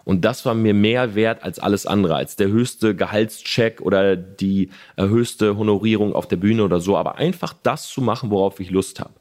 [0.06, 4.72] Und das war mir mehr wert als alles andere, als der höchste Gehaltscheck oder die
[4.96, 6.98] äh, höchste Honorierung auf der Bühne oder so.
[6.98, 9.12] Aber einfach das zu machen, worauf ich Lust habe.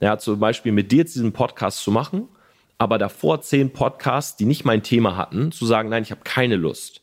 [0.00, 2.28] Ja, zum Beispiel mit dir jetzt diesen Podcast zu machen,
[2.78, 6.56] aber davor zehn Podcasts, die nicht mein Thema hatten, zu sagen, nein, ich habe keine
[6.56, 7.02] Lust.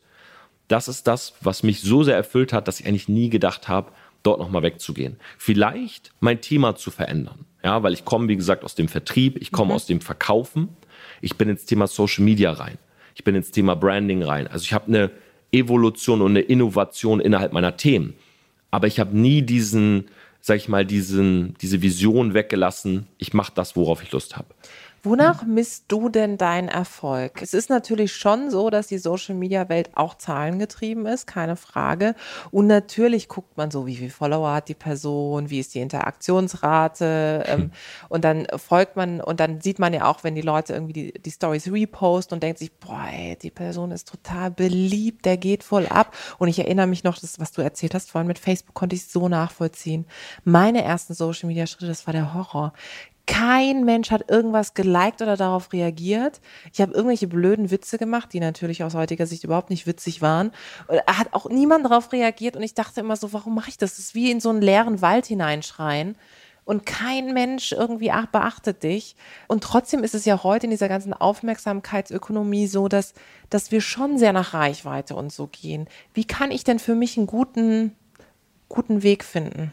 [0.68, 3.92] Das ist das, was mich so sehr erfüllt hat, dass ich eigentlich nie gedacht habe,
[4.22, 5.16] dort nochmal wegzugehen.
[5.38, 7.44] Vielleicht mein Thema zu verändern.
[7.62, 9.76] Ja, weil ich komme, wie gesagt, aus dem Vertrieb, ich komme mhm.
[9.76, 10.68] aus dem Verkaufen,
[11.20, 12.78] ich bin ins Thema Social Media rein,
[13.14, 14.46] ich bin ins Thema Branding rein.
[14.46, 15.10] Also ich habe eine
[15.52, 18.14] Evolution und eine Innovation innerhalb meiner Themen.
[18.70, 20.08] Aber ich habe nie diesen,
[20.46, 24.46] sag ich mal, diesen, diese Vision weggelassen, ich mache das, worauf ich Lust habe.
[25.02, 27.40] Wonach misst du denn deinen Erfolg?
[27.40, 32.14] Es ist natürlich schon so, dass die Social-Media-Welt auch zahlengetrieben ist, keine Frage.
[32.50, 37.44] Und natürlich guckt man so, wie viel Follower hat die Person, wie ist die Interaktionsrate.
[37.46, 37.70] Ähm, hm.
[38.08, 41.12] Und dann folgt man und dann sieht man ja auch, wenn die Leute irgendwie die,
[41.12, 45.62] die Stories reposten und denkt sich, boah, ey, die Person ist total beliebt, der geht
[45.62, 46.14] voll ab.
[46.38, 49.06] Und ich erinnere mich noch, das, was du erzählt hast vorhin mit Facebook, konnte ich
[49.06, 50.06] so nachvollziehen.
[50.44, 52.72] Meine ersten Social-Media-Schritte, das war der Horror.
[53.26, 56.40] Kein Mensch hat irgendwas geliked oder darauf reagiert.
[56.72, 60.52] Ich habe irgendwelche blöden Witze gemacht, die natürlich aus heutiger Sicht überhaupt nicht witzig waren.
[60.86, 63.96] Und hat auch niemand darauf reagiert und ich dachte immer so, warum mache ich das?
[63.96, 66.16] Das ist wie in so einen leeren Wald hineinschreien
[66.66, 69.14] und kein Mensch irgendwie ach, beachtet dich.
[69.46, 73.14] Und trotzdem ist es ja heute in dieser ganzen Aufmerksamkeitsökonomie so, dass,
[73.48, 75.88] dass wir schon sehr nach Reichweite und so gehen.
[76.12, 77.94] Wie kann ich denn für mich einen guten,
[78.68, 79.72] guten Weg finden?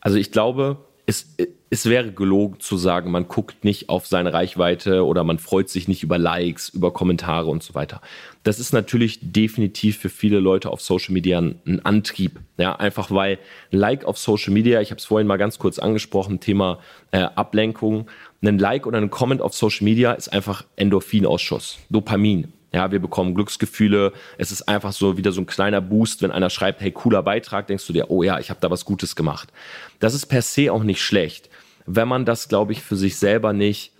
[0.00, 1.36] Also ich glaube, es,
[1.70, 5.86] es wäre gelogen zu sagen, man guckt nicht auf seine Reichweite oder man freut sich
[5.86, 8.00] nicht über Likes, über Kommentare und so weiter.
[8.42, 12.40] Das ist natürlich definitiv für viele Leute auf Social Media ein, Antrieb.
[12.56, 13.38] Ja, einfach weil
[13.70, 16.78] Like auf Social Media, ich habe es vorhin mal ganz kurz angesprochen, Thema
[17.10, 18.10] äh, Ablenkung.
[18.42, 22.52] Ein Like oder ein Comment auf Social Media ist einfach Endorphinausschuss, Dopamin.
[22.74, 24.12] Ja, wir bekommen Glücksgefühle.
[24.36, 27.68] Es ist einfach so wieder so ein kleiner Boost, wenn einer schreibt, hey, cooler Beitrag,
[27.68, 29.52] denkst du dir, oh ja, ich habe da was Gutes gemacht.
[30.00, 31.48] Das ist per se auch nicht schlecht,
[31.86, 33.92] wenn man das, glaube ich, für sich selber nicht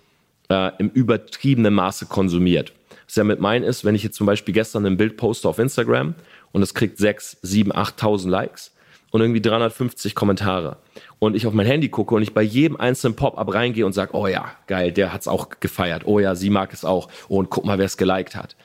[0.49, 2.73] äh, im übertriebenen Maße konsumiert.
[3.07, 5.57] Was ja mit meinen ist, wenn ich jetzt zum Beispiel gestern ein Bild poste auf
[5.57, 6.13] Instagram
[6.51, 8.74] und es kriegt 6, 7, 8.000 Likes
[9.15, 10.75] und irgendwie 350 Kommentare
[11.19, 14.13] und ich auf mein Handy gucke und ich bei jedem einzelnen Pop-up reingehe und sage,
[14.13, 16.01] oh ja, geil, der hat's auch gefeiert.
[16.05, 17.07] Oh ja, sie mag es auch.
[17.29, 18.57] Oh, und guck mal, wer es geliked hat.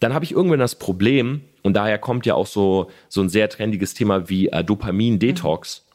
[0.00, 3.48] Dann habe ich irgendwann das Problem, und daher kommt ja auch so, so ein sehr
[3.48, 5.86] trendiges Thema wie äh, Dopamin-Detox,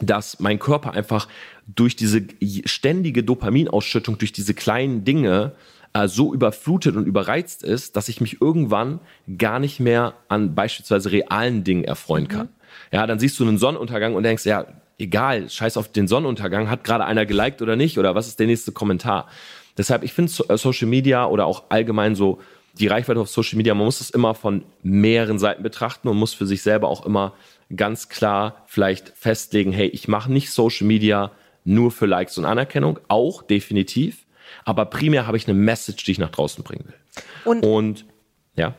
[0.00, 0.06] mhm.
[0.06, 1.28] dass mein Körper einfach
[1.68, 2.22] durch diese
[2.64, 5.52] ständige Dopaminausschüttung, durch diese kleinen Dinge
[5.92, 8.98] äh, so überflutet und überreizt ist, dass ich mich irgendwann
[9.38, 12.46] gar nicht mehr an beispielsweise realen Dingen erfreuen kann.
[12.46, 12.57] Mhm.
[12.92, 14.66] Ja, dann siehst du einen Sonnenuntergang und denkst, ja,
[14.98, 18.46] egal, scheiß auf den Sonnenuntergang, hat gerade einer geliked oder nicht oder was ist der
[18.46, 19.28] nächste Kommentar.
[19.76, 22.40] Deshalb, ich finde äh, Social Media oder auch allgemein so
[22.74, 26.34] die Reichweite auf Social Media, man muss es immer von mehreren Seiten betrachten und muss
[26.34, 27.34] für sich selber auch immer
[27.74, 31.32] ganz klar vielleicht festlegen, hey, ich mache nicht Social Media
[31.64, 34.26] nur für Likes und Anerkennung, auch definitiv,
[34.64, 36.94] aber primär habe ich eine Message, die ich nach draußen bringen will.
[37.44, 38.04] Und, und
[38.56, 38.74] ja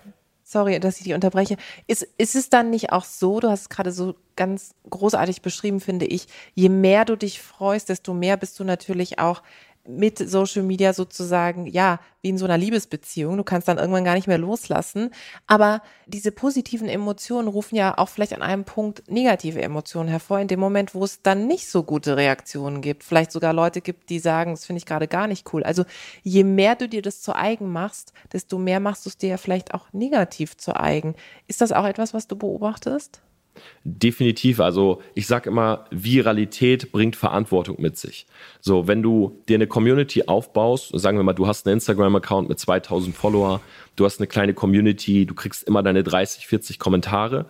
[0.50, 1.58] sorry, dass ich dich unterbreche.
[1.86, 5.80] Ist, ist es dann nicht auch so, du hast es gerade so ganz großartig beschrieben,
[5.80, 9.44] finde ich, je mehr du dich freust, desto mehr bist du natürlich auch
[9.90, 13.38] mit Social Media sozusagen, ja, wie in so einer Liebesbeziehung.
[13.38, 15.12] Du kannst dann irgendwann gar nicht mehr loslassen.
[15.48, 20.48] Aber diese positiven Emotionen rufen ja auch vielleicht an einem Punkt negative Emotionen hervor, in
[20.48, 23.04] dem Moment, wo es dann nicht so gute Reaktionen gibt.
[23.04, 25.64] Vielleicht sogar Leute gibt, die sagen, das finde ich gerade gar nicht cool.
[25.64, 25.86] Also
[26.24, 29.38] je mehr du dir das zu eigen machst, desto mehr machst du es dir ja
[29.38, 31.16] vielleicht auch negativ zu eigen.
[31.48, 33.22] Ist das auch etwas, was du beobachtest?
[33.84, 34.60] Definitiv.
[34.60, 38.26] Also ich sage immer, Viralität bringt Verantwortung mit sich.
[38.62, 42.60] So, wenn du dir eine Community aufbaust, sagen wir mal, du hast einen Instagram-Account mit
[42.60, 43.62] 2000 Follower,
[43.96, 47.46] du hast eine kleine Community, du kriegst immer deine 30, 40 Kommentare.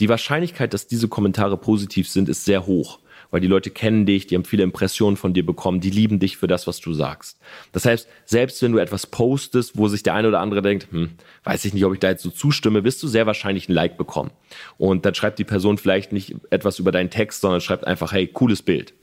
[0.00, 2.98] Die Wahrscheinlichkeit, dass diese Kommentare positiv sind, ist sehr hoch
[3.34, 6.36] weil die Leute kennen dich, die haben viele Impressionen von dir bekommen, die lieben dich
[6.36, 7.36] für das, was du sagst.
[7.72, 11.10] Das heißt, selbst wenn du etwas postest, wo sich der eine oder andere denkt, hm,
[11.42, 13.96] weiß ich nicht, ob ich da jetzt so zustimme, wirst du sehr wahrscheinlich ein Like
[13.96, 14.30] bekommen.
[14.78, 18.28] Und dann schreibt die Person vielleicht nicht etwas über deinen Text, sondern schreibt einfach, hey,
[18.28, 18.94] cooles Bild.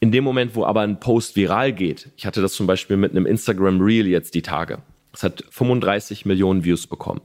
[0.00, 3.10] In dem Moment, wo aber ein Post viral geht, ich hatte das zum Beispiel mit
[3.10, 4.78] einem Instagram Reel jetzt die Tage,
[5.12, 7.20] es hat 35 Millionen Views bekommen.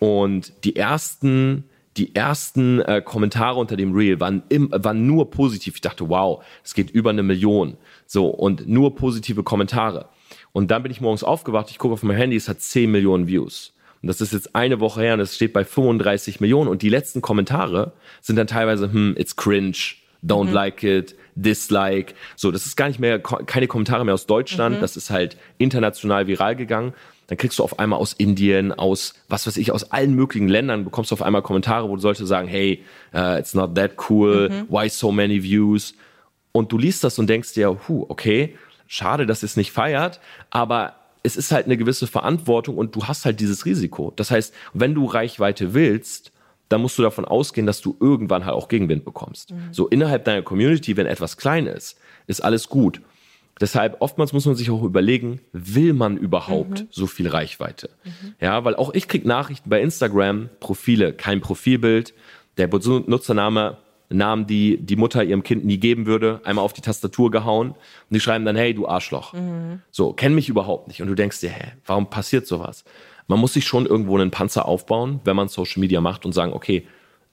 [0.00, 5.76] Und die ersten die ersten äh, Kommentare unter dem Reel waren, im, waren nur positiv.
[5.76, 7.76] Ich dachte, wow, es geht über eine Million.
[8.06, 10.08] So, und nur positive Kommentare.
[10.52, 13.26] Und dann bin ich morgens aufgewacht, ich gucke auf mein Handy, es hat 10 Millionen
[13.26, 13.74] Views.
[14.02, 16.68] Und das ist jetzt eine Woche her und es steht bei 35 Millionen.
[16.68, 20.52] Und die letzten Kommentare sind dann teilweise, hm, it's cringe, don't mhm.
[20.52, 22.14] like it, dislike.
[22.36, 24.76] So, das ist gar nicht mehr, keine Kommentare mehr aus Deutschland.
[24.76, 24.80] Mhm.
[24.80, 26.92] Das ist halt international viral gegangen
[27.26, 30.84] dann kriegst du auf einmal aus Indien, aus was weiß ich, aus allen möglichen Ländern
[30.84, 32.84] bekommst du auf einmal Kommentare, wo du solltest sagen, hey,
[33.14, 34.66] uh, it's not that cool, mhm.
[34.68, 35.94] why so many views?
[36.52, 40.94] Und du liest das und denkst dir, hu, okay, schade, dass es nicht feiert, aber
[41.22, 44.12] es ist halt eine gewisse Verantwortung und du hast halt dieses Risiko.
[44.14, 46.30] Das heißt, wenn du Reichweite willst,
[46.68, 49.50] dann musst du davon ausgehen, dass du irgendwann halt auch Gegenwind bekommst.
[49.50, 49.72] Mhm.
[49.72, 53.00] So innerhalb deiner Community, wenn etwas klein ist, ist alles gut.
[53.60, 56.88] Deshalb oftmals muss man sich auch überlegen, will man überhaupt mhm.
[56.90, 57.90] so viel Reichweite?
[58.04, 58.34] Mhm.
[58.40, 62.12] Ja, weil auch ich krieg Nachrichten bei Instagram, Profile, kein Profilbild,
[62.58, 67.30] der Nutzername Namen, die die Mutter ihrem Kind nie geben würde, einmal auf die Tastatur
[67.30, 67.76] gehauen und
[68.10, 69.32] die schreiben dann, hey, du Arschloch.
[69.32, 69.80] Mhm.
[69.90, 71.02] So, kenn mich überhaupt nicht.
[71.02, 72.84] Und du denkst dir, hä, warum passiert sowas?
[73.26, 76.52] Man muss sich schon irgendwo einen Panzer aufbauen, wenn man Social Media macht und sagen,
[76.52, 76.86] okay,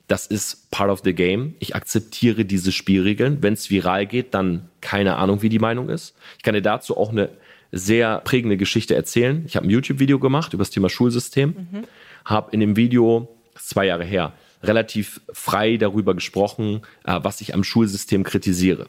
[0.08, 1.56] das ist part of the game.
[1.60, 3.42] Ich akzeptiere diese Spielregeln.
[3.42, 6.16] Wenn es viral geht, dann keine Ahnung, wie die Meinung ist.
[6.38, 7.30] Ich kann dir dazu auch eine
[7.72, 9.44] sehr prägende Geschichte erzählen.
[9.48, 11.84] Ich habe ein YouTube-Video gemacht über das Thema Schulsystem, mhm.
[12.26, 17.64] habe in dem Video, zwei Jahre her, relativ frei darüber gesprochen, äh, was ich am
[17.64, 18.88] Schulsystem kritisiere.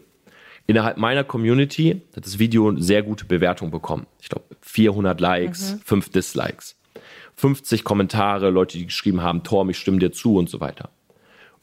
[0.66, 4.06] Innerhalb meiner Community hat das Video eine sehr gute Bewertung bekommen.
[4.20, 5.80] Ich glaube 400 Likes, mhm.
[5.84, 6.76] 5 Dislikes,
[7.36, 10.90] 50 Kommentare, Leute, die geschrieben haben, Torm, ich stimme dir zu und so weiter.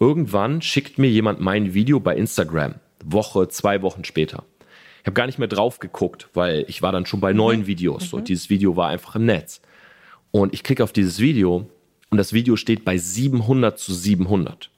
[0.02, 2.74] Irgendwann schickt mir jemand mein Video bei Instagram,
[3.06, 4.46] Woche, zwei Wochen später.
[5.02, 7.68] Ich habe gar nicht mehr drauf geguckt, weil ich war dann schon bei neuen mhm.
[7.68, 8.18] Videos mhm.
[8.18, 9.62] und dieses Video war einfach im Netz.
[10.32, 11.70] Und ich klicke auf dieses Video
[12.10, 14.72] und das Video steht bei 700 zu 700.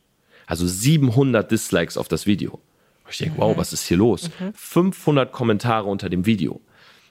[0.45, 2.59] Also 700 Dislikes auf das Video.
[3.05, 3.43] Und ich denke, mhm.
[3.43, 4.29] wow, was ist hier los?
[4.41, 4.53] Mhm.
[4.53, 6.59] 500 Kommentare unter dem Video.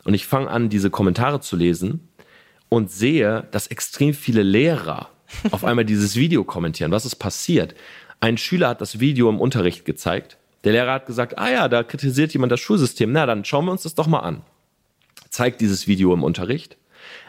[0.04, 2.08] Und ich fange an, diese Kommentare zu lesen
[2.68, 5.08] und sehe, dass extrem viele Lehrer
[5.50, 6.90] auf einmal dieses Video kommentieren.
[6.90, 7.74] Was ist passiert?
[8.22, 10.38] Ein Schüler hat das Video im Unterricht gezeigt.
[10.62, 13.10] Der Lehrer hat gesagt, ah ja, da kritisiert jemand das Schulsystem.
[13.10, 14.42] Na, dann schauen wir uns das doch mal an.
[15.28, 16.76] Zeigt dieses Video im Unterricht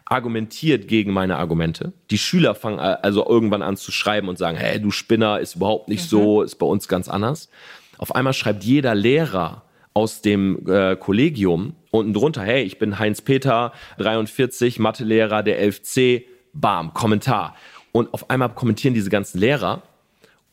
[0.06, 1.94] argumentiert gegen meine Argumente.
[2.12, 5.90] Die Schüler fangen also irgendwann an zu schreiben und sagen, hey, du Spinner, ist überhaupt
[5.90, 6.10] nicht mhm.
[6.10, 7.50] so, ist bei uns ganz anders.
[7.98, 9.64] Auf einmal schreibt jeder Lehrer
[9.96, 16.26] aus dem äh, Kollegium unten drunter, hey, ich bin Heinz Peter, 43, Mathelehrer der 11c,
[16.54, 17.56] bam, Kommentar.
[17.92, 19.82] Und auf einmal kommentieren diese ganzen Lehrer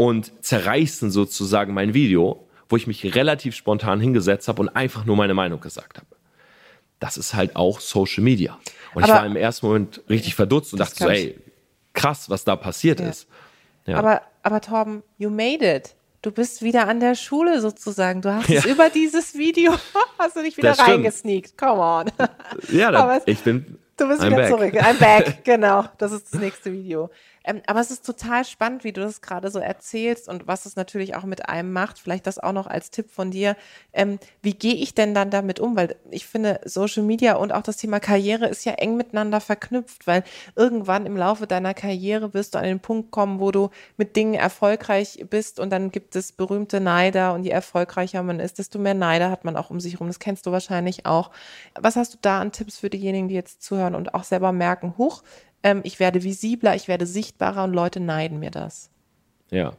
[0.01, 5.15] und zerreißen sozusagen mein Video, wo ich mich relativ spontan hingesetzt habe und einfach nur
[5.15, 6.07] meine Meinung gesagt habe.
[7.01, 8.59] Das ist halt auch Social Media.
[8.95, 11.39] Und aber, ich war im ersten Moment richtig verdutzt und dachte so, ey,
[11.93, 13.11] krass, was da passiert ja.
[13.11, 13.29] ist.
[13.85, 13.99] Ja.
[13.99, 15.95] Aber, aber Torben, you made it.
[16.23, 18.23] Du bist wieder an der Schule sozusagen.
[18.23, 18.61] Du hast ja.
[18.61, 19.75] es über dieses Video,
[20.19, 21.59] hast du dich wieder reingesneakt.
[21.59, 22.07] Come on.
[22.73, 23.79] Ja, da, ich bin.
[23.99, 24.49] Du bist I'm wieder back.
[24.49, 24.75] zurück.
[24.77, 25.85] I'm back, genau.
[25.99, 27.11] Das ist das nächste Video.
[27.45, 30.77] Ähm, aber es ist total spannend, wie du das gerade so erzählst und was es
[30.77, 31.99] natürlich auch mit einem macht.
[31.99, 33.57] Vielleicht das auch noch als Tipp von dir.
[33.93, 35.77] Ähm, wie gehe ich denn dann damit um?
[35.77, 40.07] Weil ich finde, Social Media und auch das Thema Karriere ist ja eng miteinander verknüpft,
[40.07, 40.23] weil
[40.55, 44.35] irgendwann im Laufe deiner Karriere wirst du an den Punkt kommen, wo du mit Dingen
[44.35, 48.95] erfolgreich bist und dann gibt es berühmte Neider und je erfolgreicher man ist, desto mehr
[48.95, 50.09] Neider hat man auch um sich herum.
[50.09, 51.31] Das kennst du wahrscheinlich auch.
[51.79, 54.95] Was hast du da an Tipps für diejenigen, die jetzt zuhören und auch selber merken,
[54.99, 55.23] huch,
[55.63, 58.91] ähm, ich werde visibler, ich werde sichtbarer und Leute neiden mir das.
[59.51, 59.73] Ja,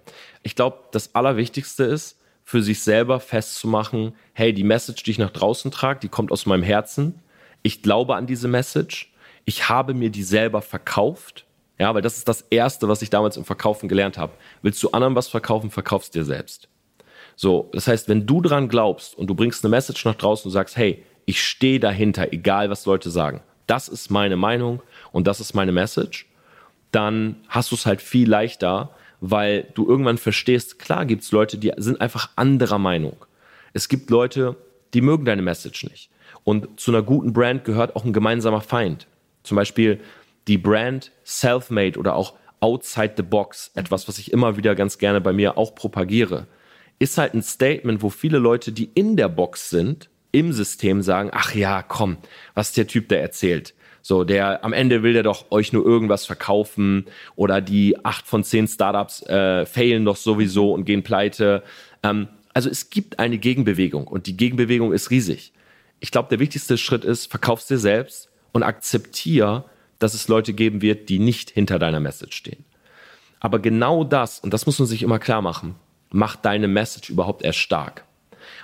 [0.44, 5.30] ich glaube, das Allerwichtigste ist, für sich selber festzumachen, hey, die Message, die ich nach
[5.30, 7.20] draußen trage, die kommt aus meinem Herzen.
[7.64, 9.14] Ich glaube an diese Message.
[9.46, 11.46] Ich habe mir die selber verkauft.
[11.80, 14.34] Ja, weil das ist das Erste, was ich damals im Verkaufen gelernt habe.
[14.62, 16.68] Willst du anderen was verkaufen, verkaufst dir selbst.
[17.36, 20.52] So, das heißt, wenn du dran glaubst und du bringst eine Message nach draußen und
[20.52, 23.42] sagst, hey, ich stehe dahinter, egal was Leute sagen.
[23.66, 24.82] Das ist meine Meinung
[25.12, 26.28] und das ist meine Message,
[26.92, 31.58] dann hast du es halt viel leichter, weil du irgendwann verstehst, klar gibt es Leute,
[31.58, 33.16] die sind einfach anderer Meinung.
[33.74, 34.58] Es gibt Leute,
[34.94, 36.10] die mögen deine Message nicht.
[36.44, 39.08] Und zu einer guten Brand gehört auch ein gemeinsamer Feind.
[39.44, 40.00] Zum Beispiel
[40.48, 45.22] die Brand Selfmade oder auch Outside the Box, etwas, was ich immer wieder ganz gerne
[45.22, 46.48] bei mir auch propagiere,
[47.00, 51.30] ist halt ein Statement, wo viele Leute, die in der Box sind, im System sagen,
[51.34, 52.18] ach ja, komm,
[52.54, 53.74] was der Typ da erzählt.
[54.02, 58.44] So, der am Ende will der doch euch nur irgendwas verkaufen oder die acht von
[58.44, 61.64] zehn Startups äh, failen doch sowieso und gehen pleite.
[62.04, 65.54] Ähm, also es gibt eine Gegenbewegung und die Gegenbewegung ist riesig.
[66.00, 69.66] Ich glaube, der wichtigste Schritt ist, verkaufst dir selbst und akzeptier,
[70.00, 72.66] dass es Leute geben wird, die nicht hinter deiner Message stehen.
[73.40, 75.76] Aber genau das, und das muss man sich immer klar machen,
[76.10, 78.06] macht deine Message überhaupt erst stark.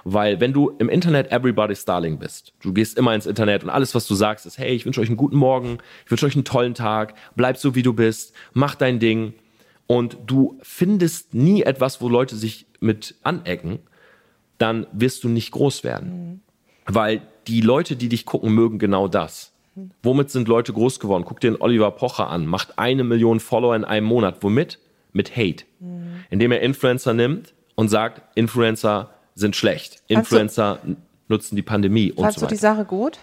[0.03, 3.95] Weil wenn du im Internet everybody's darling bist, du gehst immer ins Internet und alles,
[3.95, 6.45] was du sagst, ist, hey, ich wünsche euch einen guten Morgen, ich wünsche euch einen
[6.45, 9.33] tollen Tag, bleib so, wie du bist, mach dein Ding
[9.87, 13.79] und du findest nie etwas, wo Leute sich mit anecken,
[14.57, 16.09] dann wirst du nicht groß werden.
[16.09, 16.39] Mhm.
[16.85, 19.53] Weil die Leute, die dich gucken, mögen genau das.
[20.01, 21.23] Womit sind Leute groß geworden?
[21.25, 24.41] Guck dir den Oliver Pocher an, macht eine Million Follower in einem Monat.
[24.41, 24.79] Womit?
[25.13, 25.65] Mit Hate.
[25.79, 26.23] Mhm.
[26.29, 30.01] Indem er Influencer nimmt und sagt, Influencer sind schlecht.
[30.07, 30.95] Influencer du,
[31.27, 32.39] nutzen die Pandemie und so weiter.
[32.39, 33.19] Fandst du die Sache gut?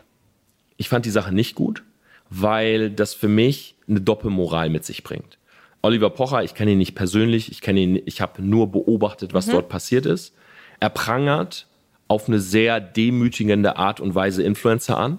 [0.76, 1.82] Ich fand die Sache nicht gut,
[2.30, 5.38] weil das für mich eine Doppelmoral mit sich bringt.
[5.82, 9.48] Oliver Pocher, ich kenne ihn nicht persönlich, ich kenne ihn, ich habe nur beobachtet, was
[9.48, 9.52] mhm.
[9.52, 10.34] dort passiert ist.
[10.80, 11.66] Er prangert
[12.08, 15.18] auf eine sehr demütigende Art und Weise Influencer an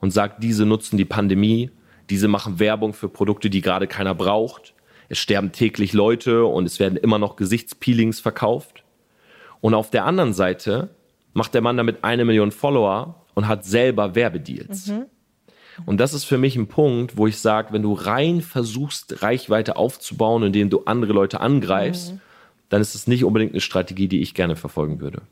[0.00, 1.70] und sagt, diese nutzen die Pandemie,
[2.10, 4.74] diese machen Werbung für Produkte, die gerade keiner braucht.
[5.08, 8.81] Es sterben täglich Leute und es werden immer noch Gesichtspeelings verkauft.
[9.62, 10.90] Und auf der anderen Seite
[11.32, 14.88] macht der Mann damit eine Million Follower und hat selber Werbedeals.
[14.88, 15.06] Mhm.
[15.86, 19.76] Und das ist für mich ein Punkt, wo ich sage, wenn du rein versuchst, Reichweite
[19.76, 22.20] aufzubauen, indem du andere Leute angreifst, mhm.
[22.68, 25.22] dann ist es nicht unbedingt eine Strategie, die ich gerne verfolgen würde.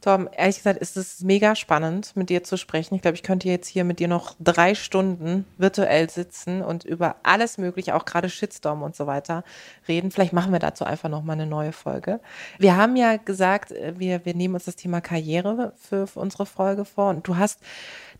[0.00, 2.94] Tom, ehrlich gesagt ist es mega spannend, mit dir zu sprechen.
[2.94, 7.16] Ich glaube, ich könnte jetzt hier mit dir noch drei Stunden virtuell sitzen und über
[7.24, 9.42] alles Mögliche, auch gerade Shitstorm und so weiter,
[9.88, 10.12] reden.
[10.12, 12.20] Vielleicht machen wir dazu einfach noch mal eine neue Folge.
[12.58, 16.46] Wir haben ja gesagt, äh, wir, wir nehmen uns das Thema Karriere für, für unsere
[16.46, 17.10] Folge vor.
[17.10, 17.60] Und du hast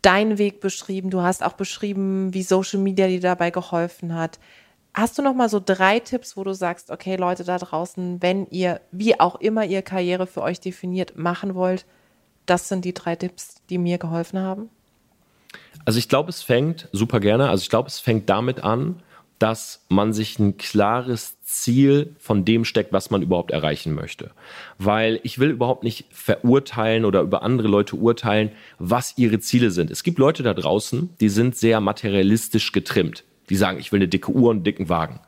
[0.03, 1.11] deinen Weg beschrieben.
[1.11, 4.39] Du hast auch beschrieben, wie Social Media dir dabei geholfen hat.
[4.95, 8.47] Hast du noch mal so drei Tipps, wo du sagst, okay, Leute da draußen, wenn
[8.47, 11.86] ihr, wie auch immer ihr Karriere für euch definiert, machen wollt,
[12.47, 14.70] das sind die drei Tipps, die mir geholfen haben?
[15.84, 19.03] Also ich glaube, es fängt super gerne, also ich glaube, es fängt damit an,
[19.39, 24.32] dass man sich ein klares Ziel von dem steckt, was man überhaupt erreichen möchte.
[24.78, 29.91] Weil ich will überhaupt nicht verurteilen oder über andere Leute urteilen, was ihre Ziele sind.
[29.91, 33.24] Es gibt Leute da draußen, die sind sehr materialistisch getrimmt.
[33.51, 35.20] Die sagen, ich will eine dicke Uhr und einen dicken Wagen.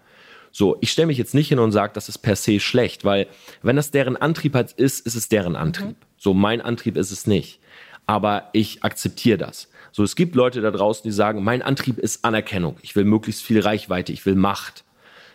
[0.53, 3.29] So, ich stelle mich jetzt nicht hin und sage, das ist per se schlecht, weil
[3.63, 5.91] wenn das deren Antrieb halt ist, ist es deren Antrieb.
[5.91, 6.07] Mhm.
[6.17, 7.61] So, mein Antrieb ist es nicht.
[8.07, 9.69] Aber ich akzeptiere das.
[9.93, 12.77] So, es gibt Leute da draußen, die sagen, mein Antrieb ist Anerkennung.
[12.83, 14.85] Ich will möglichst viel Reichweite, ich will Macht,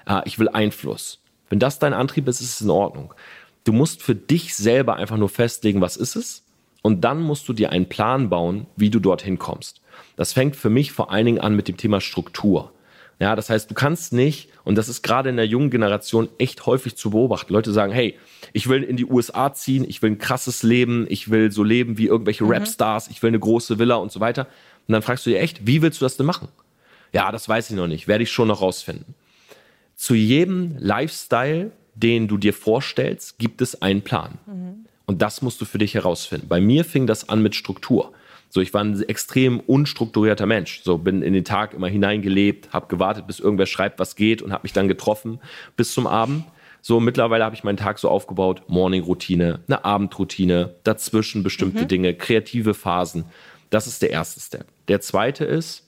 [0.06, 1.22] äh, ich will Einfluss.
[1.50, 3.14] Wenn das dein Antrieb ist, ist es in Ordnung.
[3.64, 6.44] Du musst für dich selber einfach nur festlegen, was ist es?
[6.82, 9.82] Und dann musst du dir einen Plan bauen, wie du dorthin kommst.
[10.18, 12.72] Das fängt für mich vor allen Dingen an mit dem Thema Struktur.
[13.20, 16.66] Ja, das heißt, du kannst nicht, und das ist gerade in der jungen Generation echt
[16.66, 17.54] häufig zu beobachten.
[17.54, 18.18] Leute sagen, hey,
[18.52, 21.98] ich will in die USA ziehen, ich will ein krasses Leben, ich will so leben
[21.98, 22.52] wie irgendwelche mhm.
[22.52, 24.48] Rapstars, ich will eine große Villa und so weiter.
[24.88, 26.50] Und dann fragst du dir echt, wie willst du das denn machen?
[27.14, 29.16] Ja, das weiß ich noch nicht, werde ich schon noch rausfinden.
[29.96, 34.38] Zu jedem Lifestyle, den du dir vorstellst, gibt es einen Plan.
[34.46, 34.86] Mhm.
[35.06, 36.48] Und das musst du für dich herausfinden.
[36.50, 38.12] Bei mir fing das an mit Struktur.
[38.56, 40.80] So, ich war ein extrem unstrukturierter Mensch.
[40.82, 44.54] So, bin in den Tag immer hineingelebt, habe gewartet, bis irgendwer schreibt, was geht und
[44.54, 45.42] habe mich dann getroffen
[45.76, 46.46] bis zum Abend.
[46.82, 51.88] So, mittlerweile habe ich meinen Tag so aufgebaut, Morning-Routine, eine Abendroutine, dazwischen bestimmte mhm.
[51.90, 53.26] Dinge, kreative Phasen.
[53.72, 54.68] Das ist der erste Step.
[54.88, 55.84] Der zweite ist,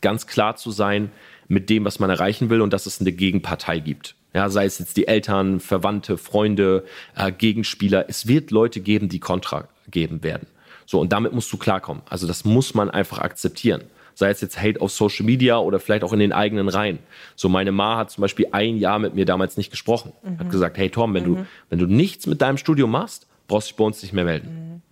[0.00, 1.12] ganz klar zu sein
[1.46, 4.16] mit dem, was man erreichen will und dass es eine Gegenpartei gibt.
[4.34, 6.84] Ja, sei es jetzt die Eltern, Verwandte, Freunde,
[7.14, 8.06] äh, Gegenspieler.
[8.08, 10.48] Es wird Leute geben, die Kontra geben werden.
[10.86, 12.02] So, und damit musst du klarkommen.
[12.08, 13.82] Also das muss man einfach akzeptieren.
[14.14, 17.00] Sei es jetzt Hate auf Social Media oder vielleicht auch in den eigenen Reihen.
[17.34, 20.12] So, meine Ma hat zum Beispiel ein Jahr mit mir damals nicht gesprochen.
[20.22, 20.38] Mhm.
[20.38, 21.34] Hat gesagt, hey Tom, wenn mhm.
[21.34, 24.24] du, wenn du nichts mit deinem Studium machst, brauchst du dich bei uns nicht mehr
[24.24, 24.48] melden.
[24.48, 24.82] Mhm.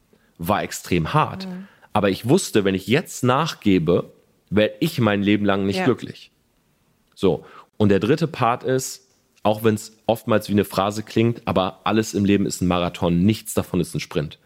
[0.47, 1.47] War extrem hart.
[1.47, 1.69] Mhm.
[1.93, 4.13] Aber ich wusste, wenn ich jetzt nachgebe,
[4.51, 5.85] werde ich mein Leben lang nicht ja.
[5.85, 6.33] glücklich.
[7.15, 7.47] So.
[7.77, 9.09] Und der dritte Part ist,
[9.43, 13.23] auch wenn es oftmals wie eine Phrase klingt, aber alles im Leben ist ein Marathon,
[13.23, 14.39] nichts davon ist ein Sprint.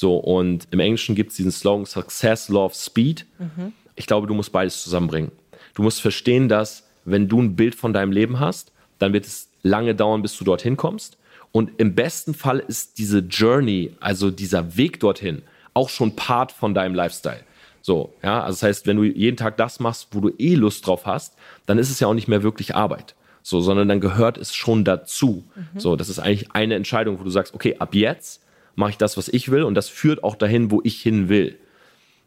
[0.00, 3.26] So, und im Englischen gibt es diesen Slogan Success, Love, Speed.
[3.38, 3.74] Mhm.
[3.96, 5.30] Ich glaube, du musst beides zusammenbringen.
[5.74, 9.50] Du musst verstehen, dass wenn du ein Bild von deinem Leben hast, dann wird es
[9.62, 11.18] lange dauern, bis du dorthin kommst.
[11.52, 15.42] Und im besten Fall ist diese Journey, also dieser Weg dorthin,
[15.74, 17.40] auch schon Part von deinem Lifestyle.
[17.82, 20.86] So, ja, also das heißt, wenn du jeden Tag das machst, wo du eh Lust
[20.86, 21.34] drauf hast,
[21.66, 23.14] dann ist es ja auch nicht mehr wirklich Arbeit.
[23.42, 25.44] So, sondern dann gehört es schon dazu.
[25.54, 25.78] Mhm.
[25.78, 28.40] So, das ist eigentlich eine Entscheidung, wo du sagst, okay, ab jetzt
[28.80, 31.58] mache ich das, was ich will und das führt auch dahin, wo ich hin will.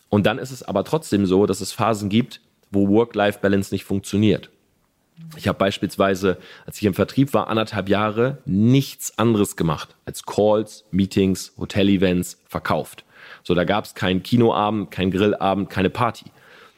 [0.08, 2.40] Und dann ist es aber trotzdem so, dass es Phasen gibt,
[2.72, 4.50] wo Work-Life-Balance nicht funktioniert.
[5.36, 10.86] Ich habe beispielsweise, als ich im Vertrieb war, anderthalb Jahre nichts anderes gemacht als Calls,
[10.92, 13.04] Meetings, Hotel-Events, verkauft.
[13.44, 16.26] So, da gab es keinen Kinoabend, keinen Grillabend, keine Party.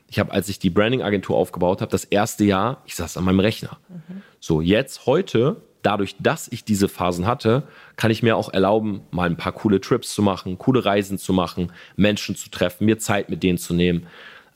[0.09, 3.39] Ich habe, als ich die Branding-Agentur aufgebaut habe, das erste Jahr, ich saß an meinem
[3.39, 3.78] Rechner.
[3.89, 4.21] Mhm.
[4.39, 7.63] So, jetzt, heute dadurch, dass ich diese Phasen hatte,
[7.95, 11.33] kann ich mir auch erlauben, mal ein paar coole Trips zu machen, coole Reisen zu
[11.33, 14.07] machen, Menschen zu treffen, mir Zeit mit denen zu nehmen.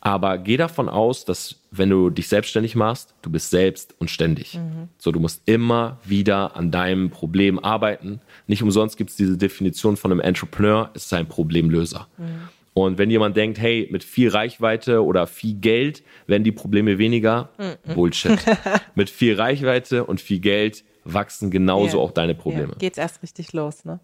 [0.01, 4.55] Aber geh davon aus, dass wenn du dich selbstständig machst, du bist selbst und ständig.
[4.55, 4.87] Mhm.
[4.97, 8.21] So, du musst immer wieder an deinem Problem arbeiten.
[8.47, 12.07] Nicht umsonst gibt es diese Definition von einem Entrepreneur, es ist ein Problemlöser.
[12.17, 12.49] Mhm.
[12.73, 17.49] Und wenn jemand denkt, hey, mit viel Reichweite oder viel Geld werden die Probleme weniger,
[17.57, 17.93] mhm.
[17.93, 18.39] Bullshit.
[18.95, 22.03] mit viel Reichweite und viel Geld wachsen genauso ja.
[22.03, 22.73] auch deine Probleme.
[22.73, 23.99] Ja, geht's erst richtig los, ne?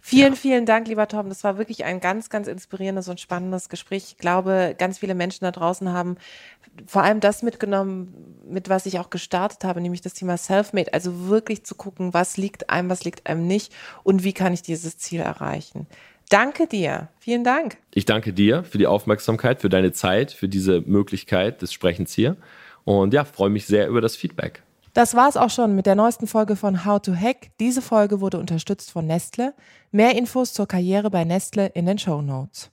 [0.00, 0.38] Vielen, ja.
[0.38, 1.28] vielen Dank, lieber Tom.
[1.28, 4.04] Das war wirklich ein ganz, ganz inspirierendes und spannendes Gespräch.
[4.08, 6.16] Ich glaube, ganz viele Menschen da draußen haben
[6.86, 8.14] vor allem das mitgenommen,
[8.48, 10.92] mit was ich auch gestartet habe, nämlich das Thema Selfmade.
[10.92, 14.62] Also wirklich zu gucken, was liegt einem, was liegt einem nicht und wie kann ich
[14.62, 15.86] dieses Ziel erreichen.
[16.30, 17.08] Danke dir.
[17.20, 17.76] Vielen Dank.
[17.92, 22.36] Ich danke dir für die Aufmerksamkeit, für deine Zeit, für diese Möglichkeit des Sprechens hier.
[22.84, 24.62] Und ja, freue mich sehr über das Feedback.
[24.94, 27.50] Das war's auch schon mit der neuesten Folge von How to Hack.
[27.58, 29.52] Diese Folge wurde unterstützt von Nestle.
[29.90, 32.70] Mehr Infos zur Karriere bei Nestle in den Show Notes.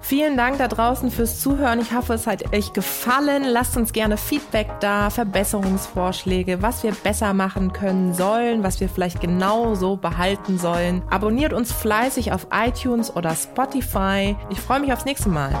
[0.00, 1.80] Vielen Dank da draußen fürs Zuhören.
[1.80, 3.44] Ich hoffe, es hat euch gefallen.
[3.44, 9.22] Lasst uns gerne Feedback da, Verbesserungsvorschläge, was wir besser machen können sollen, was wir vielleicht
[9.22, 11.02] genau so behalten sollen.
[11.08, 14.36] Abonniert uns fleißig auf iTunes oder Spotify.
[14.50, 15.54] Ich freue mich aufs nächste Mal.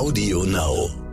[0.00, 1.09] Audio Now.